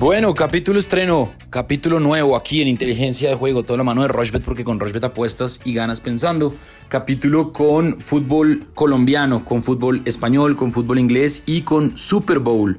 Bueno, 0.00 0.34
capítulo 0.34 0.80
estreno, 0.80 1.32
capítulo 1.50 2.00
nuevo 2.00 2.36
aquí 2.36 2.60
en 2.60 2.66
Inteligencia 2.66 3.28
de 3.30 3.36
Juego, 3.36 3.62
toda 3.62 3.76
la 3.78 3.84
mano 3.84 4.02
de 4.02 4.08
Rochbet 4.08 4.42
porque 4.42 4.64
con 4.64 4.80
Rochbet 4.80 5.04
apuestas 5.04 5.60
y 5.64 5.72
ganas 5.72 6.00
pensando. 6.00 6.52
Capítulo 6.88 7.52
con 7.52 8.00
fútbol 8.00 8.66
colombiano, 8.74 9.44
con 9.44 9.62
fútbol 9.62 10.02
español, 10.04 10.56
con 10.56 10.72
fútbol 10.72 10.98
inglés 10.98 11.44
y 11.46 11.62
con 11.62 11.96
Super 11.96 12.40
Bowl, 12.40 12.76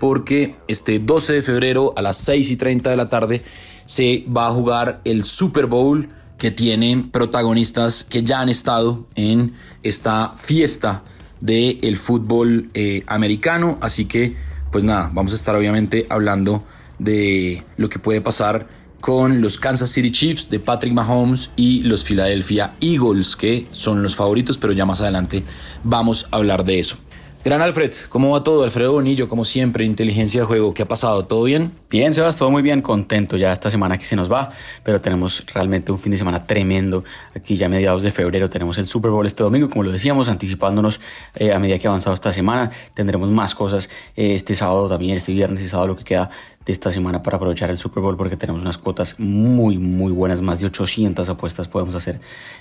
porque 0.00 0.56
este 0.66 0.98
12 1.00 1.34
de 1.34 1.42
febrero 1.42 1.92
a 1.98 2.02
las 2.02 2.16
6 2.16 2.52
y 2.52 2.56
30 2.56 2.88
de 2.88 2.96
la 2.96 3.10
tarde 3.10 3.42
se 3.84 4.24
va 4.34 4.46
a 4.46 4.52
jugar 4.52 5.02
el 5.04 5.24
Super 5.24 5.66
Bowl 5.66 6.08
que 6.38 6.50
tiene 6.50 7.04
protagonistas 7.12 8.04
que 8.04 8.22
ya 8.22 8.40
han 8.40 8.48
estado 8.48 9.06
en 9.16 9.52
esta 9.82 10.30
fiesta 10.30 11.04
del 11.42 11.98
fútbol 11.98 12.70
eh, 12.72 13.02
americano, 13.06 13.76
así 13.82 14.06
que 14.06 14.53
pues 14.74 14.82
nada, 14.82 15.08
vamos 15.12 15.30
a 15.30 15.36
estar 15.36 15.54
obviamente 15.54 16.04
hablando 16.10 16.64
de 16.98 17.62
lo 17.76 17.88
que 17.88 18.00
puede 18.00 18.20
pasar 18.20 18.66
con 19.00 19.40
los 19.40 19.56
Kansas 19.56 19.90
City 19.90 20.10
Chiefs 20.10 20.50
de 20.50 20.58
Patrick 20.58 20.92
Mahomes 20.92 21.52
y 21.54 21.82
los 21.82 22.02
Philadelphia 22.02 22.74
Eagles, 22.80 23.36
que 23.36 23.68
son 23.70 24.02
los 24.02 24.16
favoritos, 24.16 24.58
pero 24.58 24.72
ya 24.72 24.84
más 24.84 25.00
adelante 25.00 25.44
vamos 25.84 26.26
a 26.32 26.38
hablar 26.38 26.64
de 26.64 26.80
eso. 26.80 26.96
Gran 27.44 27.60
Alfred, 27.60 27.92
¿cómo 28.08 28.30
va 28.30 28.42
todo? 28.42 28.64
Alfredo 28.64 28.94
Bonillo, 28.94 29.28
como 29.28 29.44
siempre, 29.44 29.84
inteligencia 29.84 30.40
de 30.40 30.46
juego, 30.46 30.72
¿qué 30.72 30.84
ha 30.84 30.88
pasado? 30.88 31.26
¿Todo 31.26 31.42
bien? 31.42 31.72
Bien, 31.90 32.14
Sebas, 32.14 32.38
todo 32.38 32.50
muy 32.50 32.62
bien, 32.62 32.80
contento 32.80 33.36
ya 33.36 33.52
esta 33.52 33.68
semana 33.68 33.98
que 33.98 34.06
se 34.06 34.16
nos 34.16 34.32
va, 34.32 34.48
pero 34.82 35.02
tenemos 35.02 35.44
realmente 35.52 35.92
un 35.92 35.98
fin 35.98 36.12
de 36.12 36.16
semana 36.16 36.46
tremendo. 36.46 37.04
Aquí 37.36 37.56
ya 37.56 37.66
a 37.66 37.68
mediados 37.68 38.02
de 38.02 38.12
febrero 38.12 38.48
tenemos 38.48 38.78
el 38.78 38.86
Super 38.86 39.10
Bowl 39.10 39.26
este 39.26 39.42
domingo, 39.42 39.68
como 39.68 39.82
lo 39.82 39.92
decíamos, 39.92 40.30
anticipándonos 40.30 41.02
eh, 41.34 41.52
a 41.52 41.58
medida 41.58 41.78
que 41.78 41.86
ha 41.86 41.90
avanzado 41.90 42.14
esta 42.14 42.32
semana. 42.32 42.70
Tendremos 42.94 43.28
más 43.28 43.54
cosas 43.54 43.90
eh, 44.16 44.32
este 44.32 44.54
sábado 44.54 44.88
también, 44.88 45.18
este 45.18 45.32
viernes 45.32 45.60
y 45.60 45.68
sábado, 45.68 45.88
lo 45.88 45.96
que 45.96 46.04
queda 46.04 46.30
de 46.64 46.72
esta 46.72 46.90
semana 46.90 47.22
para 47.22 47.36
aprovechar 47.36 47.70
el 47.70 47.78
Super 47.78 48.02
Bowl 48.02 48.16
porque 48.16 48.36
tenemos 48.36 48.60
unas 48.60 48.78
cuotas 48.78 49.16
muy, 49.18 49.78
muy 49.78 50.12
buenas. 50.12 50.40
Más 50.40 50.60
de 50.60 50.66
800 50.66 51.28
apuestas 51.28 51.68
podemos 51.68 51.94
hacer 51.94 52.20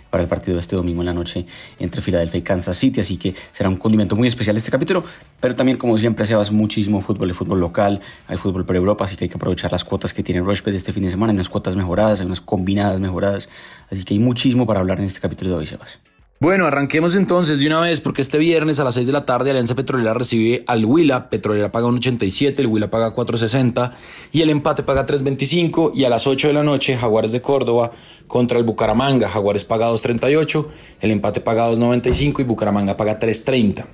para 0.09 0.23
el 0.23 0.29
partido 0.29 0.55
de 0.55 0.61
este 0.61 0.75
domingo 0.75 1.01
en 1.01 1.07
la 1.07 1.13
noche 1.13 1.45
entre 1.79 2.01
Filadelfia 2.01 2.39
y 2.39 2.41
Kansas 2.41 2.77
City. 2.77 2.99
Así 2.99 3.17
que 3.17 3.33
será 3.51 3.69
un 3.69 3.77
condimento 3.77 4.15
muy 4.15 4.27
especial 4.27 4.57
este 4.57 4.71
capítulo. 4.71 5.03
Pero 5.39 5.55
también, 5.55 5.77
como 5.77 5.97
siempre, 5.97 6.25
se 6.25 6.35
muchísimo 6.51 7.01
fútbol 7.01 7.29
y 7.29 7.33
fútbol 7.33 7.59
local. 7.59 8.01
Hay 8.27 8.37
fútbol 8.37 8.65
para 8.65 8.77
Europa, 8.77 9.05
así 9.05 9.15
que 9.15 9.25
hay 9.25 9.29
que 9.29 9.37
aprovechar 9.37 9.71
las 9.71 9.85
cuotas 9.85 10.13
que 10.13 10.23
tiene 10.23 10.41
Rushbet 10.41 10.75
este 10.75 10.91
fin 10.91 11.03
de 11.03 11.09
semana. 11.09 11.31
Hay 11.31 11.37
unas 11.37 11.49
cuotas 11.49 11.75
mejoradas, 11.75 12.19
hay 12.19 12.25
unas 12.25 12.41
combinadas 12.41 12.99
mejoradas. 12.99 13.49
Así 13.89 14.03
que 14.03 14.13
hay 14.13 14.19
muchísimo 14.19 14.65
para 14.65 14.79
hablar 14.79 14.99
en 14.99 15.05
este 15.05 15.19
capítulo 15.19 15.51
de 15.51 15.55
hoy, 15.57 15.67
Sebas. 15.67 15.99
Bueno, 16.43 16.67
arranquemos 16.67 17.15
entonces 17.15 17.57
de 17.59 17.67
una 17.67 17.79
vez 17.79 18.01
porque 18.01 18.21
este 18.21 18.37
viernes 18.37 18.77
a 18.81 18.83
las 18.83 18.95
6 18.95 19.07
de 19.07 19.13
la 19.13 19.25
tarde 19.25 19.51
Alianza 19.51 19.75
Petrolera 19.75 20.13
recibe 20.13 20.65
al 20.67 20.83
Huila, 20.83 21.29
Petrolera 21.29 21.71
paga 21.71 21.87
un 21.87 21.95
87, 21.95 22.61
el 22.61 22.67
Huila 22.67 22.89
paga 22.89 23.13
4.60 23.13 23.91
y 24.33 24.41
el 24.41 24.49
empate 24.49 24.83
paga 24.83 25.05
3.25 25.05 25.93
y 25.95 26.03
a 26.03 26.09
las 26.09 26.27
8 26.27 26.49
de 26.49 26.53
la 26.53 26.63
noche 26.63 26.97
Jaguares 26.97 27.31
de 27.31 27.41
Córdoba 27.41 27.91
contra 28.27 28.57
el 28.57 28.65
Bucaramanga, 28.65 29.29
Jaguares 29.29 29.63
paga 29.63 29.89
2.38, 29.89 30.67
el 30.99 31.11
empate 31.11 31.39
paga 31.39 31.69
2.95 31.71 32.41
y 32.41 32.43
Bucaramanga 32.43 32.97
paga 32.97 33.17
3.30. 33.21 33.85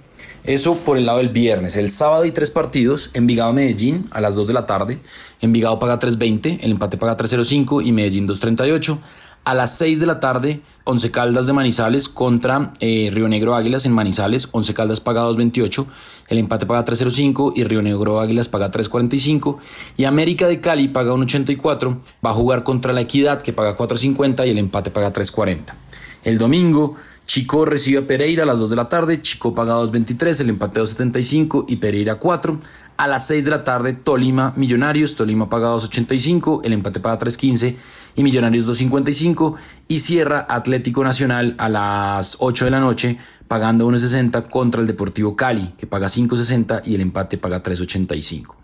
Eso 0.44 0.76
por 0.76 0.98
el 0.98 1.06
lado 1.06 1.20
del 1.20 1.30
viernes. 1.30 1.76
El 1.76 1.90
sábado 1.92 2.24
hay 2.24 2.32
tres 2.32 2.50
partidos. 2.50 3.12
Envigado 3.14 3.54
Medellín 3.54 4.06
a 4.12 4.22
las 4.22 4.36
2 4.36 4.48
de 4.48 4.54
la 4.54 4.66
tarde. 4.66 5.00
Envigado 5.42 5.78
paga 5.80 6.00
3.20, 6.00 6.60
el 6.62 6.72
empate 6.72 6.98
paga 6.98 7.18
3.05 7.18 7.86
y 7.86 7.92
Medellín 7.92 8.28
2.38. 8.28 8.98
A 9.44 9.56
las 9.56 9.78
6 9.78 10.00
de 10.00 10.06
la 10.06 10.20
tarde, 10.20 10.62
Once 10.84 11.10
Caldas 11.12 11.48
de 11.48 11.54
Manizales 11.54 12.10
contra 12.10 12.72
eh, 12.80 13.10
Río 13.12 13.28
Negro 13.28 13.56
Águilas 13.56 13.86
en 13.86 13.94
Manizales. 13.94 14.50
Once 14.52 14.74
Caldas 14.74 15.00
paga 15.00 15.24
2.28, 15.24 15.86
el 16.28 16.38
empate 16.38 16.66
paga 16.66 16.86
3.05 16.86 17.54
y 17.56 17.64
Río 17.64 17.82
Negro 17.82 18.20
Águilas 18.20 18.48
paga 18.48 18.70
3.45. 18.70 19.58
Y 19.98 20.06
América 20.06 20.48
de 20.48 20.62
Cali 20.62 20.88
paga 20.90 21.14
1.84, 21.14 22.00
va 22.26 22.30
a 22.30 22.34
jugar 22.34 22.64
contra 22.64 22.94
la 22.94 23.02
Equidad 23.02 23.42
que 23.42 23.54
paga 23.54 23.76
4.50 23.76 24.46
y 24.46 24.50
el 24.52 24.58
empate 24.58 24.92
paga 24.92 25.12
3.40. 25.12 25.74
El 26.24 26.38
domingo, 26.38 26.96
Chico 27.30 27.64
recibe 27.64 28.00
a 28.00 28.08
Pereira 28.08 28.42
a 28.42 28.46
las 28.48 28.58
2 28.58 28.72
de 28.72 28.76
la 28.76 28.90
tarde, 28.90 29.22
Chico 29.22 29.54
paga 29.54 29.76
2.23, 29.76 30.42
el 30.42 30.50
empate 30.50 30.82
2.75 30.82 31.66
y 31.68 31.76
Pereira 31.76 32.16
4. 32.16 32.60
A 32.98 33.08
las 33.08 33.28
6 33.28 33.44
de 33.44 33.52
la 33.52 33.64
tarde, 33.64 33.94
Tolima 33.94 34.52
Millonarios, 34.56 35.14
Tolima 35.14 35.48
paga 35.48 35.68
2.85, 35.76 36.62
el 36.64 36.74
empate 36.74 37.00
paga 37.00 37.20
3.15 37.20 37.76
y 38.16 38.24
Millonarios 38.24 38.66
2.55 38.66 39.58
y 39.88 40.00
cierra 40.00 40.48
Atlético 40.50 41.04
Nacional 41.04 41.54
a 41.60 41.70
las 41.70 42.38
8 42.40 42.66
de 42.66 42.72
la 42.72 42.80
noche 42.80 43.20
pagando 43.48 43.88
1.60 43.88 44.50
contra 44.50 44.82
el 44.82 44.88
Deportivo 44.88 45.36
Cali 45.36 45.76
que 45.78 45.86
paga 45.86 46.08
5.60 46.08 46.82
y 46.86 46.96
el 46.96 47.02
empate 47.02 47.38
paga 47.38 47.62
3.85. 47.62 48.56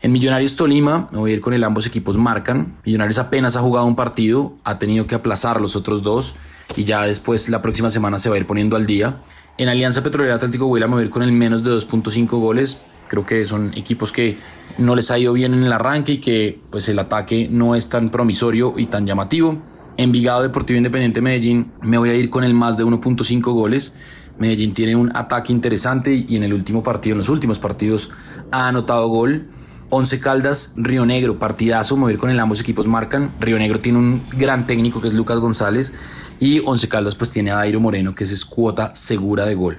En 0.00 0.12
Millonarios 0.12 0.54
Tolima, 0.54 1.08
me 1.10 1.18
voy 1.18 1.32
a 1.32 1.34
ir 1.34 1.40
con 1.40 1.54
el 1.54 1.64
ambos 1.64 1.84
equipos 1.86 2.16
marcan. 2.16 2.78
Millonarios 2.84 3.18
apenas 3.18 3.56
ha 3.56 3.60
jugado 3.60 3.84
un 3.84 3.96
partido, 3.96 4.54
ha 4.62 4.78
tenido 4.78 5.08
que 5.08 5.16
aplazar 5.16 5.60
los 5.60 5.74
otros 5.74 6.04
dos 6.04 6.36
y 6.76 6.84
ya 6.84 7.02
después 7.02 7.48
la 7.48 7.62
próxima 7.62 7.90
semana 7.90 8.18
se 8.18 8.28
va 8.28 8.36
a 8.36 8.38
ir 8.38 8.46
poniendo 8.46 8.76
al 8.76 8.86
día. 8.86 9.22
En 9.56 9.68
Alianza 9.68 10.04
Petrolera 10.04 10.36
Atlético 10.36 10.66
Huila 10.66 10.86
me 10.86 10.94
voy 10.94 11.02
a 11.02 11.06
ir 11.06 11.10
con 11.10 11.24
el 11.24 11.32
menos 11.32 11.64
de 11.64 11.72
2.5 11.72 12.28
goles. 12.38 12.80
Creo 13.08 13.26
que 13.26 13.44
son 13.44 13.74
equipos 13.74 14.12
que 14.12 14.38
no 14.76 14.94
les 14.94 15.10
ha 15.10 15.18
ido 15.18 15.32
bien 15.32 15.52
en 15.52 15.64
el 15.64 15.72
arranque 15.72 16.12
y 16.12 16.18
que 16.18 16.60
pues 16.70 16.88
el 16.88 17.00
ataque 17.00 17.48
no 17.50 17.74
es 17.74 17.88
tan 17.88 18.10
promisorio 18.10 18.74
y 18.76 18.86
tan 18.86 19.04
llamativo. 19.04 19.60
Envigado 19.96 20.42
Deportivo 20.42 20.76
Independiente 20.76 21.20
Medellín 21.20 21.72
me 21.82 21.98
voy 21.98 22.10
a 22.10 22.14
ir 22.14 22.30
con 22.30 22.44
el 22.44 22.54
más 22.54 22.76
de 22.76 22.84
1.5 22.84 23.40
goles. 23.52 23.96
Medellín 24.38 24.74
tiene 24.74 24.94
un 24.94 25.10
ataque 25.16 25.52
interesante 25.52 26.24
y 26.28 26.36
en 26.36 26.44
el 26.44 26.52
último 26.52 26.84
partido, 26.84 27.14
en 27.14 27.18
los 27.18 27.28
últimos 27.28 27.58
partidos, 27.58 28.12
ha 28.52 28.68
anotado 28.68 29.08
gol. 29.08 29.48
Once 29.90 30.20
Caldas, 30.20 30.74
Río 30.76 31.06
Negro, 31.06 31.38
partidazo, 31.38 32.10
ir 32.10 32.18
con 32.18 32.30
el 32.30 32.38
ambos 32.38 32.60
equipos 32.60 32.86
marcan. 32.86 33.34
Río 33.40 33.58
Negro 33.58 33.80
tiene 33.80 33.98
un 33.98 34.22
gran 34.36 34.66
técnico 34.66 35.00
que 35.00 35.08
es 35.08 35.14
Lucas 35.14 35.38
González 35.38 35.92
y 36.38 36.60
Once 36.60 36.88
Caldas 36.88 37.14
pues 37.14 37.30
tiene 37.30 37.50
a 37.50 37.56
Dairo 37.56 37.80
Moreno 37.80 38.14
que 38.14 38.24
es 38.24 38.44
cuota 38.44 38.94
segura 38.94 39.46
de 39.46 39.54
gol. 39.54 39.78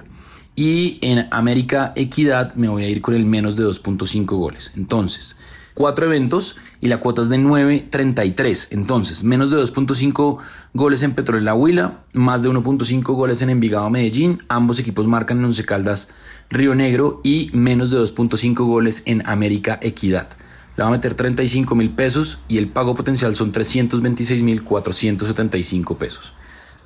Y 0.56 0.98
en 1.00 1.28
América 1.30 1.92
Equidad 1.94 2.54
me 2.54 2.68
voy 2.68 2.84
a 2.84 2.88
ir 2.88 3.00
con 3.00 3.14
el 3.14 3.24
menos 3.24 3.54
de 3.54 3.64
2.5 3.64 4.24
goles. 4.36 4.72
Entonces, 4.76 5.36
cuatro 5.74 6.06
eventos 6.06 6.56
y 6.80 6.88
la 6.88 6.98
cuota 6.98 7.22
es 7.22 7.28
de 7.28 7.38
9.33. 7.38 8.68
Entonces, 8.70 9.24
menos 9.24 9.50
de 9.50 9.56
2.5 9.58 10.38
goles 10.74 11.02
en 11.02 11.14
Petrolera 11.14 11.54
Huila, 11.54 12.04
más 12.12 12.42
de 12.42 12.50
1.5 12.50 13.02
goles 13.14 13.42
en 13.42 13.50
Envigado 13.50 13.90
Medellín. 13.90 14.42
Ambos 14.48 14.78
equipos 14.78 15.06
marcan 15.06 15.38
en 15.38 15.46
Once 15.46 15.64
Caldas 15.64 16.08
Río 16.50 16.74
Negro 16.74 17.20
y 17.22 17.50
menos 17.52 17.90
de 17.90 17.98
2.5 17.98 18.54
goles 18.66 19.02
en 19.06 19.26
América 19.26 19.78
Equidad. 19.82 20.28
Le 20.76 20.84
va 20.84 20.88
a 20.88 20.92
meter 20.92 21.14
35 21.14 21.74
mil 21.74 21.90
pesos 21.90 22.38
y 22.48 22.58
el 22.58 22.68
pago 22.68 22.94
potencial 22.94 23.36
son 23.36 23.52
326 23.52 24.42
mil 24.42 24.64
475 24.64 25.98
pesos. 25.98 26.34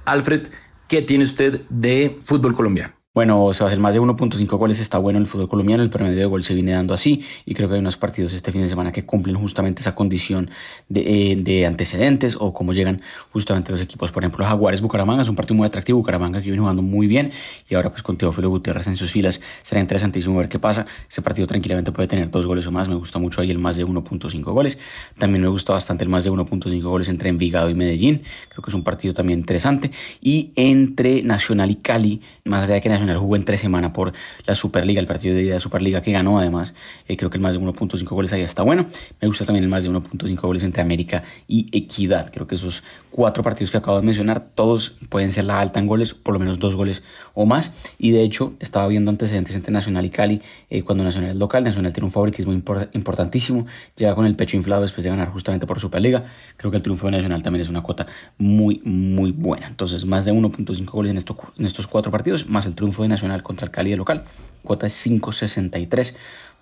Alfred, 0.04 0.48
¿qué 0.88 1.02
tiene 1.02 1.24
usted 1.24 1.62
de 1.68 2.18
fútbol 2.22 2.54
colombiano? 2.54 3.03
Bueno, 3.14 3.54
se 3.54 3.62
va 3.62 3.68
a 3.68 3.70
hacer 3.70 3.78
más 3.78 3.94
de 3.94 4.00
1.5 4.00 4.58
goles, 4.58 4.80
está 4.80 4.98
bueno 4.98 5.18
en 5.18 5.22
el 5.22 5.28
fútbol 5.28 5.48
colombiano, 5.48 5.84
el 5.84 5.88
promedio 5.88 6.18
de 6.18 6.24
gol 6.24 6.42
se 6.42 6.52
viene 6.52 6.72
dando 6.72 6.94
así 6.94 7.24
y 7.46 7.54
creo 7.54 7.68
que 7.68 7.74
hay 7.74 7.80
unos 7.80 7.96
partidos 7.96 8.34
este 8.34 8.50
fin 8.50 8.60
de 8.62 8.66
semana 8.66 8.90
que 8.90 9.06
cumplen 9.06 9.36
justamente 9.36 9.82
esa 9.82 9.94
condición 9.94 10.50
de, 10.88 11.30
eh, 11.30 11.36
de 11.36 11.64
antecedentes 11.64 12.36
o 12.40 12.52
cómo 12.52 12.72
llegan 12.72 13.02
justamente 13.30 13.70
los 13.70 13.80
equipos. 13.80 14.10
Por 14.10 14.24
ejemplo, 14.24 14.44
Jaguares 14.44 14.80
Bucaramanga 14.80 15.22
es 15.22 15.28
un 15.28 15.36
partido 15.36 15.54
muy 15.54 15.64
atractivo, 15.64 16.00
Bucaramanga 16.00 16.40
que 16.40 16.46
viene 16.46 16.58
jugando 16.58 16.82
muy 16.82 17.06
bien 17.06 17.30
y 17.70 17.76
ahora 17.76 17.90
pues 17.90 18.02
con 18.02 18.16
Teófilo 18.16 18.50
Gutiérrez 18.50 18.88
en 18.88 18.96
sus 18.96 19.12
filas 19.12 19.40
será 19.62 19.80
interesantísimo 19.80 20.36
ver 20.36 20.48
qué 20.48 20.58
pasa. 20.58 20.84
Ese 21.08 21.22
partido 21.22 21.46
tranquilamente 21.46 21.92
puede 21.92 22.08
tener 22.08 22.32
dos 22.32 22.48
goles 22.48 22.66
o 22.66 22.72
más, 22.72 22.88
me 22.88 22.96
gusta 22.96 23.20
mucho 23.20 23.40
ahí 23.40 23.50
el 23.52 23.60
más 23.60 23.76
de 23.76 23.86
1.5 23.86 24.42
goles. 24.42 24.76
También 25.16 25.40
me 25.40 25.48
gusta 25.48 25.72
bastante 25.72 26.02
el 26.02 26.10
más 26.10 26.24
de 26.24 26.32
1.5 26.32 26.82
goles 26.82 27.08
entre 27.08 27.28
Envigado 27.28 27.70
y 27.70 27.74
Medellín, 27.76 28.22
creo 28.48 28.64
que 28.64 28.72
es 28.72 28.74
un 28.74 28.82
partido 28.82 29.14
también 29.14 29.38
interesante. 29.38 29.92
Y 30.20 30.50
entre 30.56 31.22
Nacional 31.22 31.70
y 31.70 31.76
Cali, 31.76 32.20
más 32.44 32.64
allá 32.64 32.74
de 32.74 32.80
que 32.80 32.88
Nacional 32.88 33.03
jugó 33.16 33.36
en 33.36 33.44
tres 33.44 33.60
semanas 33.60 33.92
por 33.92 34.12
la 34.46 34.54
Superliga, 34.54 35.00
el 35.00 35.06
partido 35.06 35.34
de 35.34 35.42
ida 35.42 35.54
de 35.54 35.60
Superliga 35.60 36.02
que 36.02 36.12
ganó 36.12 36.38
además. 36.38 36.74
Eh, 37.08 37.16
creo 37.16 37.30
que 37.30 37.36
el 37.36 37.42
más 37.42 37.54
de 37.54 37.60
1.5 37.60 38.04
goles 38.08 38.32
ahí 38.32 38.42
está 38.42 38.62
bueno. 38.62 38.86
Me 39.20 39.28
gusta 39.28 39.44
también 39.44 39.64
el 39.64 39.70
más 39.70 39.84
de 39.84 39.90
1.5 39.90 40.40
goles 40.40 40.62
entre 40.62 40.82
América 40.82 41.22
y 41.46 41.68
Equidad. 41.76 42.30
Creo 42.32 42.46
que 42.46 42.54
esos 42.54 42.82
cuatro 43.10 43.42
partidos 43.42 43.70
que 43.70 43.76
acabo 43.76 43.98
de 43.98 44.04
mencionar, 44.04 44.48
todos 44.54 44.96
pueden 45.08 45.30
ser 45.30 45.44
la 45.44 45.60
alta 45.60 45.78
en 45.78 45.86
goles, 45.86 46.14
por 46.14 46.34
lo 46.34 46.40
menos 46.40 46.58
dos 46.58 46.74
goles 46.74 47.02
o 47.34 47.46
más. 47.46 47.94
Y 47.98 48.10
de 48.10 48.22
hecho, 48.22 48.54
estaba 48.58 48.88
viendo 48.88 49.10
antecedentes 49.10 49.54
entre 49.54 49.72
Nacional 49.72 50.04
y 50.04 50.10
Cali 50.10 50.42
eh, 50.70 50.82
cuando 50.82 51.04
Nacional 51.04 51.30
es 51.30 51.36
local. 51.36 51.64
Nacional 51.64 51.92
tiene 51.92 52.06
un 52.06 52.12
favoritismo 52.12 52.52
importantísimo. 52.52 53.66
Llega 53.96 54.14
con 54.14 54.26
el 54.26 54.34
pecho 54.34 54.56
inflado 54.56 54.82
después 54.82 55.04
de 55.04 55.10
ganar 55.10 55.30
justamente 55.30 55.66
por 55.66 55.78
Superliga. 55.78 56.24
Creo 56.56 56.70
que 56.70 56.76
el 56.76 56.82
triunfo 56.82 57.06
de 57.06 57.12
Nacional 57.12 57.42
también 57.42 57.62
es 57.62 57.68
una 57.68 57.82
cuota 57.82 58.06
muy, 58.38 58.80
muy 58.84 59.32
buena. 59.32 59.66
Entonces, 59.66 60.04
más 60.04 60.24
de 60.24 60.32
1.5 60.32 60.84
goles 60.90 61.10
en, 61.10 61.18
en 61.58 61.66
estos 61.66 61.86
cuatro 61.86 62.10
partidos, 62.10 62.48
más 62.48 62.66
el 62.66 62.74
triunfo 62.74 62.93
de 63.02 63.08
Nacional 63.08 63.42
contra 63.42 63.66
el 63.66 63.70
Cali 63.70 63.90
de 63.90 63.96
local. 63.96 64.24
Cuota 64.62 64.86
es 64.86 65.06
5.63 65.06 66.14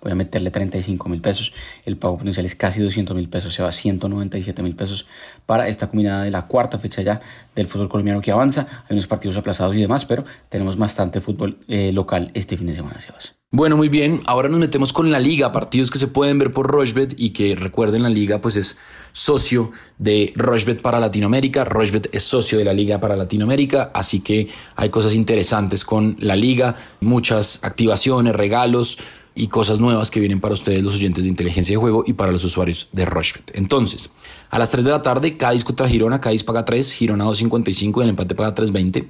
voy 0.03 0.11
a 0.11 0.15
meterle 0.15 0.51
35 0.51 1.09
mil 1.09 1.21
pesos. 1.21 1.53
El 1.85 1.97
pago 1.97 2.17
potencial 2.17 2.45
es 2.45 2.55
casi 2.55 2.81
200 2.81 3.15
mil 3.15 3.29
pesos, 3.29 3.53
se 3.53 3.63
va 3.63 3.69
a 3.69 3.71
197 3.71 4.61
mil 4.61 4.75
pesos 4.75 5.05
para 5.45 5.67
esta 5.67 5.87
combinada 5.87 6.23
de 6.23 6.31
la 6.31 6.47
cuarta 6.47 6.77
fecha 6.77 7.01
ya 7.01 7.21
del 7.55 7.67
fútbol 7.67 7.89
colombiano 7.89 8.21
que 8.21 8.31
avanza. 8.31 8.67
Hay 8.89 8.93
unos 8.93 9.07
partidos 9.07 9.37
aplazados 9.37 9.75
y 9.75 9.81
demás, 9.81 10.05
pero 10.05 10.25
tenemos 10.49 10.77
bastante 10.77 11.21
fútbol 11.21 11.59
eh, 11.67 11.91
local 11.93 12.31
este 12.33 12.57
fin 12.57 12.67
de 12.67 12.75
semana, 12.75 12.99
Sebas. 12.99 13.35
Bueno, 13.55 13.77
muy 13.77 13.87
bien. 13.87 14.21
Ahora 14.25 14.49
nos 14.49 14.59
metemos 14.59 14.91
con 14.91 15.11
la 15.11 15.19
liga, 15.19 15.51
partidos 15.51 15.91
que 15.91 15.99
se 15.99 16.07
pueden 16.07 16.39
ver 16.39 16.51
por 16.53 16.65
Rochebet 16.65 17.13
y 17.19 17.29
que 17.29 17.55
recuerden 17.55 18.01
la 18.01 18.09
liga 18.09 18.41
pues 18.41 18.55
es 18.55 18.79
socio 19.11 19.69
de 19.99 20.33
Rochebet 20.35 20.81
para 20.81 20.99
Latinoamérica. 20.99 21.63
Rochebet 21.63 22.09
es 22.13 22.23
socio 22.23 22.57
de 22.57 22.65
la 22.65 22.73
liga 22.73 22.99
para 22.99 23.15
Latinoamérica, 23.15 23.91
así 23.93 24.21
que 24.21 24.47
hay 24.75 24.89
cosas 24.89 25.13
interesantes 25.13 25.85
con 25.85 26.17
la 26.19 26.35
liga, 26.35 26.75
muchas 26.99 27.63
activaciones, 27.63 28.35
regalos 28.35 28.97
y 29.35 29.47
cosas 29.47 29.79
nuevas 29.79 30.11
que 30.11 30.19
vienen 30.19 30.39
para 30.39 30.53
ustedes 30.53 30.83
los 30.83 30.95
oyentes 30.95 31.23
de 31.23 31.29
inteligencia 31.29 31.73
de 31.73 31.79
juego 31.79 32.03
y 32.05 32.13
para 32.13 32.31
los 32.31 32.43
usuarios 32.43 32.89
de 32.91 33.05
Rochebet. 33.05 33.51
Entonces, 33.55 34.11
a 34.49 34.59
las 34.59 34.69
3 34.71 34.85
de 34.85 34.91
la 34.91 35.01
tarde, 35.01 35.37
Cádiz 35.37 35.63
contra 35.63 35.87
Girona, 35.87 36.21
Cádiz 36.21 36.43
paga 36.43 36.65
3, 36.65 36.91
Girona 36.91 37.25
2.55 37.25 37.99
y 37.99 38.03
el 38.03 38.09
empate 38.09 38.35
paga 38.35 38.53
3.20. 38.53 39.07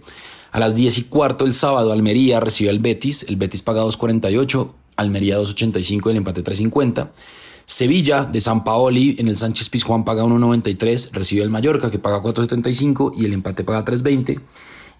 A 0.51 0.59
las 0.59 0.75
10 0.75 0.97
y 0.99 1.03
cuarto 1.05 1.45
el 1.45 1.53
sábado, 1.53 1.91
Almería 1.91 2.39
recibe 2.39 2.69
al 2.69 2.79
Betis. 2.79 3.23
El 3.27 3.35
Betis 3.35 3.61
paga 3.61 3.83
2.48, 3.83 4.69
Almería 4.95 5.39
2.85 5.39 6.07
y 6.07 6.11
el 6.11 6.17
empate 6.17 6.43
3.50. 6.43 7.09
Sevilla 7.65 8.25
de 8.25 8.41
San 8.41 8.63
Paoli 8.63 9.15
en 9.19 9.27
el 9.29 9.37
Sánchez 9.37 9.69
Pizjuán 9.69 10.03
paga 10.03 10.23
1.93, 10.23 11.11
recibe 11.11 11.43
al 11.43 11.49
Mallorca 11.49 11.89
que 11.89 11.97
paga 11.97 12.21
4.75 12.21 13.13
y 13.17 13.25
el 13.25 13.33
empate 13.33 13.63
paga 13.63 13.85
3.20. 13.85 14.39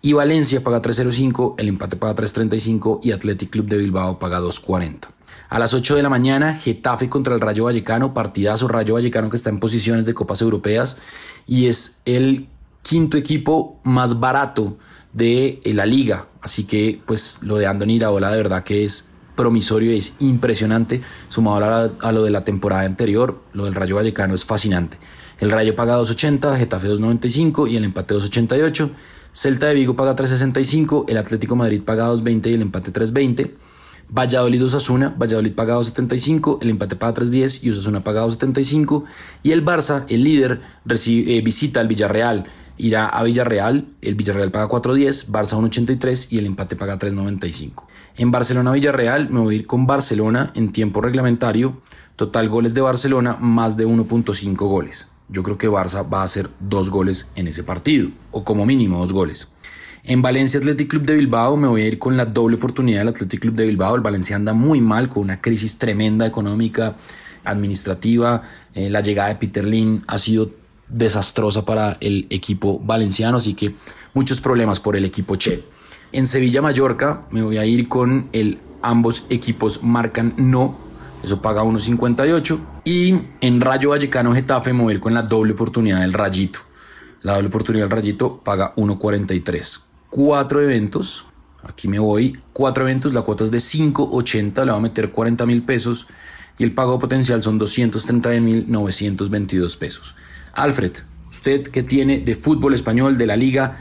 Y 0.06 0.12
Valencia 0.12 0.62
paga 0.62 0.82
3.05, 0.82 1.56
el 1.58 1.70
empate 1.70 1.96
paga 1.96 2.14
3.35 2.14 3.00
y 3.04 3.14
Athletic 3.14 3.50
Club 3.50 3.68
de 3.68 3.78
Bilbao 3.78 4.20
paga 4.20 4.42
2.40. 4.42 5.08
A 5.48 5.60
las 5.60 5.74
8 5.74 5.96
de 5.96 6.04
la 6.04 6.10
mañana, 6.10 6.56
Getafe 6.56 7.08
contra 7.08 7.34
el 7.34 7.40
Rayo 7.40 7.64
Vallecano, 7.64 8.14
partidazo 8.14 8.68
Rayo 8.68 8.96
Vallecano 8.96 9.30
que 9.30 9.38
está 9.38 9.50
en 9.50 9.62
posiciones 9.62 10.06
de 10.06 10.14
Copas 10.14 10.42
Europeas 10.42 10.98
y 11.48 11.68
es 11.68 12.02
el 12.04 12.50
quinto 12.82 13.16
equipo 13.16 13.80
más 13.84 14.20
barato 14.20 14.78
de 15.14 15.62
eh, 15.64 15.74
la 15.74 15.86
liga. 15.86 16.28
Así 16.42 16.66
que 16.66 17.02
pues 17.06 17.38
lo 17.40 17.56
de 17.56 17.68
Andoni 17.68 17.96
Iraola 17.96 18.30
de 18.30 18.38
verdad 18.38 18.66
que 18.66 18.84
es 18.84 19.14
promisorio 19.38 19.94
y 19.94 20.00
es 20.00 20.16
impresionante. 20.20 21.02
Sumado 21.30 21.90
a, 22.02 22.12
lo 22.12 22.24
de 22.24 22.30
la 22.30 22.44
temporada 22.44 22.82
anterior, 22.82 23.42
lo 23.54 23.64
del 23.64 23.74
Rayo 23.74 23.96
Vallecano 23.96 24.36
es 24.36 24.44
fascinante. 24.44 24.98
El 25.40 25.50
Rayo 25.50 25.74
paga 25.78 25.98
2.80, 25.98 26.58
Getafe 26.58 26.90
2.95 26.90 27.72
y 27.72 27.78
el 27.78 27.86
empate 27.86 28.16
2.88. 28.16 28.90
Celta 29.33 29.68
de 29.68 29.74
Vigo 29.74 29.95
paga 29.95 30.15
3.65, 30.15 31.06
el 31.07 31.18
Atlético 31.18 31.56
Madrid 31.56 31.81
paga 31.81 32.07
2.20 32.07 32.51
y 32.51 32.53
el 32.53 32.62
empate 32.62 32.94
3.20. 32.94 33.51
Valladolid 34.09 34.63
Osasuna, 34.63 35.09
Valladolid 35.18 35.53
paga 35.53 35.75
2.75, 35.75 36.59
el 36.62 36.69
empate 36.69 36.95
paga 36.95 37.15
3.10 37.15 37.63
y 37.63 37.71
Osasuna 37.71 38.03
paga 38.03 38.25
2.75. 38.25 39.03
Y 39.41 39.51
el 39.51 39.65
Barça, 39.65 40.06
el 40.07 40.24
líder, 40.24 40.62
recibe, 40.85 41.38
eh, 41.38 41.41
visita 41.41 41.80
al 41.81 41.88
Villarreal 41.88 42.45
irá 42.77 43.07
a 43.07 43.24
Villarreal, 43.24 43.88
el 44.01 44.15
Villarreal 44.15 44.51
paga 44.51 44.68
4.10, 44.68 45.30
Barça 45.30 45.57
1.83 45.57 46.31
y 46.31 46.39
el 46.39 46.45
empate 46.45 46.75
paga 46.75 46.97
3.95. 46.97 47.83
En 48.18 48.31
Barcelona-Villarreal 48.31 49.30
me 49.30 49.39
voy 49.39 49.56
a 49.56 49.57
ir 49.59 49.68
con 49.68 49.88
Barcelona 49.88 50.51
en 50.56 50.71
tiempo 50.71 51.01
reglamentario, 51.01 51.81
total 52.15 52.50
goles 52.50 52.74
de 52.74 52.81
Barcelona 52.81 53.38
más 53.39 53.77
de 53.77 53.88
1.5 53.88 54.56
goles. 54.57 55.07
Yo 55.30 55.44
creo 55.44 55.58
que 55.58 55.70
Barça 55.70 56.08
va 56.12 56.22
a 56.22 56.24
hacer 56.24 56.50
dos 56.60 56.90
goles 56.90 57.31
en 57.36 57.48
ese 57.48 57.64
partido, 57.64 58.10
o 58.31 58.44
como 58.44 58.66
mínimo 58.66 59.00
dos 59.00 59.14
goles. 59.14 59.52
En 60.06 60.22
Valencia 60.22 60.60
Athletic 60.60 60.90
Club 60.90 61.06
de 61.06 61.16
Bilbao 61.16 61.56
me 61.56 61.68
voy 61.68 61.84
a 61.84 61.88
ir 61.88 61.98
con 61.98 62.18
la 62.18 62.25
doble 62.25 62.58
oportunidad 62.58 63.00
del 63.00 63.08
Athletic 63.10 63.40
Club 63.40 63.56
de 63.56 63.66
Bilbao. 63.66 63.96
El 63.96 64.02
Valencia 64.02 64.36
anda 64.36 64.54
muy 64.54 64.81
mal 64.81 65.08
con 65.08 65.24
una 65.24 65.40
crisis 65.40 65.78
tremenda 65.78 66.25
económica, 66.25 66.98
administrativa. 67.46 68.42
Eh, 68.74 68.90
la 68.90 69.00
llegada 69.00 69.30
de 69.30 69.36
Peter 69.36 69.64
Lin 69.64 70.04
ha 70.08 70.18
sido 70.18 70.52
desastrosa 70.90 71.64
para 71.66 71.98
el 72.02 72.28
equipo 72.30 72.80
valenciano, 72.80 73.38
así 73.38 73.54
que 73.54 73.76
muchos 74.14 74.42
problemas 74.42 74.81
por 74.81 74.98
el 74.98 75.06
equipo 75.06 75.38
Che. 75.38 75.64
En 76.12 76.28
Sevilla-Mallorca 76.28 77.26
me 77.31 77.42
voy 77.42 77.58
a 77.58 77.66
ir 77.66 77.88
con 77.88 78.28
el 78.34 78.60
ambos 78.84 79.26
equipos 79.30 79.81
marcan 79.81 80.34
no, 80.38 80.78
eso 81.24 81.42
paga 81.42 81.64
1.58. 81.64 82.60
Y 82.86 83.16
en 83.42 83.60
Rayo 83.62 83.90
Vallecano 83.90 84.34
Getafe 84.34 84.72
ir 84.92 85.00
con 85.00 85.14
la 85.14 85.24
doble 85.24 85.54
oportunidad 85.54 86.02
del 86.02 86.14
Rayito. 86.14 86.60
La 87.22 87.36
doble 87.36 87.48
oportunidad 87.48 87.86
del 87.86 87.92
Rayito 87.92 88.42
paga 88.44 88.75
1.43. 88.75 89.80
Cuatro 90.10 90.60
eventos, 90.62 91.25
aquí 91.64 91.88
me 91.88 92.00
voy, 92.00 92.38
cuatro 92.52 92.84
eventos, 92.84 93.14
la 93.14 93.22
cuota 93.22 93.46
es 93.46 93.52
de 93.52 93.60
5.80, 93.60 94.66
le 94.66 94.72
voy 94.72 94.80
a 94.80 94.81
meter 94.81 95.12
40 95.12 95.46
mil 95.46 95.64
pesos 95.64 96.08
y 96.60 96.64
el 96.64 96.74
pago 96.74 97.00
potencial 97.00 97.42
son 97.42 97.58
230.922 97.60 99.78
pesos. 99.78 100.16
Alfred, 100.54 100.92
usted 101.31 101.64
que 101.64 101.81
tiene 101.81 102.19
de 102.19 102.36
fútbol 102.36 102.76
español 102.76 103.18
de 103.18 103.26
la 103.26 103.38
liga 103.38 103.80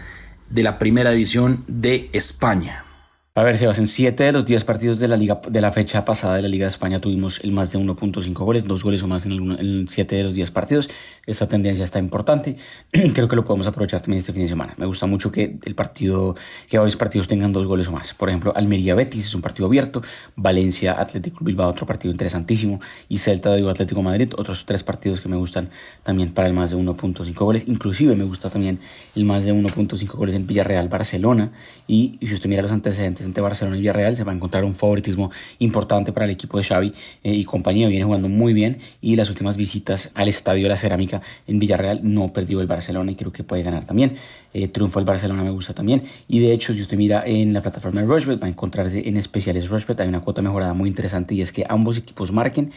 de 0.48 0.62
la 0.62 0.78
primera 0.78 1.10
división 1.10 1.64
de 1.66 2.08
España. 2.12 2.84
A 3.34 3.42
ver, 3.42 3.56
Sebas, 3.56 3.78
en 3.78 3.86
7 3.86 4.24
de 4.24 4.32
los 4.32 4.44
10 4.44 4.62
partidos 4.64 4.98
de 4.98 5.08
la, 5.08 5.16
liga, 5.16 5.40
de 5.48 5.62
la 5.62 5.72
fecha 5.72 6.04
pasada 6.04 6.36
de 6.36 6.42
la 6.42 6.48
Liga 6.48 6.66
de 6.66 6.68
España 6.68 7.00
tuvimos 7.00 7.40
el 7.42 7.52
más 7.52 7.72
de 7.72 7.78
1.5 7.78 8.34
goles, 8.34 8.64
dos 8.66 8.84
goles 8.84 9.02
o 9.04 9.06
más 9.06 9.24
en 9.24 9.88
7 9.88 10.16
de 10.16 10.24
los 10.24 10.34
10 10.34 10.50
partidos. 10.50 10.90
Esta 11.24 11.48
tendencia 11.48 11.82
está 11.82 11.98
importante. 11.98 12.56
Creo 12.90 13.28
que 13.28 13.36
lo 13.36 13.42
podemos 13.42 13.66
aprovechar 13.66 14.02
también 14.02 14.18
este 14.18 14.34
fin 14.34 14.42
de 14.42 14.48
semana. 14.48 14.74
Me 14.76 14.84
gusta 14.84 15.06
mucho 15.06 15.32
que 15.32 15.56
el 15.64 15.74
partido, 15.74 16.36
que 16.68 16.76
varios 16.76 16.96
partidos 16.96 17.26
tengan 17.26 17.54
dos 17.54 17.66
goles 17.66 17.88
o 17.88 17.92
más. 17.92 18.12
Por 18.12 18.28
ejemplo, 18.28 18.52
Almería 18.54 18.94
Betis 18.94 19.24
es 19.24 19.34
un 19.34 19.40
partido 19.40 19.64
abierto, 19.64 20.02
Valencia 20.36 21.00
Atlético 21.00 21.42
Bilbao, 21.42 21.70
otro 21.70 21.86
partido 21.86 22.12
interesantísimo, 22.12 22.82
y 23.08 23.16
Celta 23.16 23.52
de 23.52 23.66
Atlético 23.66 24.02
Madrid, 24.02 24.30
otros 24.36 24.66
tres 24.66 24.82
partidos 24.82 25.22
que 25.22 25.30
me 25.30 25.36
gustan 25.36 25.70
también 26.02 26.32
para 26.32 26.48
el 26.48 26.52
más 26.52 26.72
de 26.72 26.76
1.5 26.76 27.32
goles. 27.32 27.66
Inclusive 27.66 28.14
me 28.14 28.24
gusta 28.24 28.50
también 28.50 28.78
el 29.16 29.24
más 29.24 29.46
de 29.46 29.54
1.5 29.54 30.06
goles 30.16 30.34
en 30.34 30.46
Villarreal 30.46 30.90
Barcelona. 30.90 31.50
Y 31.86 32.18
si 32.20 32.34
usted 32.34 32.50
mira 32.50 32.60
los 32.60 32.72
antecedentes, 32.72 33.21
entre 33.24 33.42
Barcelona 33.42 33.76
y 33.76 33.80
Villarreal 33.80 34.16
se 34.16 34.24
va 34.24 34.32
a 34.32 34.34
encontrar 34.34 34.64
un 34.64 34.74
favoritismo 34.74 35.30
importante 35.58 36.12
para 36.12 36.26
el 36.26 36.32
equipo 36.32 36.58
de 36.58 36.64
Xavi 36.64 36.92
eh, 37.22 37.34
y 37.34 37.44
compañía. 37.44 37.88
Viene 37.88 38.04
jugando 38.04 38.28
muy 38.28 38.52
bien 38.52 38.78
y 39.00 39.16
las 39.16 39.30
últimas 39.30 39.56
visitas 39.56 40.10
al 40.14 40.28
Estadio 40.28 40.64
de 40.64 40.68
la 40.70 40.76
Cerámica 40.76 41.22
en 41.46 41.58
Villarreal 41.58 42.00
no 42.02 42.32
perdió 42.32 42.60
el 42.60 42.66
Barcelona 42.66 43.12
y 43.12 43.14
creo 43.14 43.32
que 43.32 43.44
puede 43.44 43.62
ganar 43.62 43.84
también. 43.84 44.14
Eh, 44.54 44.68
triunfo 44.68 44.98
el 44.98 45.04
Barcelona 45.04 45.42
me 45.42 45.50
gusta 45.50 45.74
también. 45.74 46.02
Y 46.28 46.40
de 46.40 46.52
hecho, 46.52 46.74
si 46.74 46.80
usted 46.82 46.96
mira 46.96 47.22
en 47.26 47.52
la 47.52 47.62
plataforma 47.62 48.00
de 48.00 48.06
Rushbet, 48.06 48.42
va 48.42 48.46
a 48.46 48.50
encontrarse 48.50 49.08
en 49.08 49.16
especiales 49.16 49.68
Rushbet. 49.68 49.98
Hay 50.00 50.08
una 50.08 50.20
cuota 50.20 50.42
mejorada 50.42 50.74
muy 50.74 50.88
interesante 50.88 51.34
y 51.34 51.40
es 51.40 51.52
que 51.52 51.64
ambos 51.68 51.96
equipos 51.96 52.32
marquen 52.32 52.72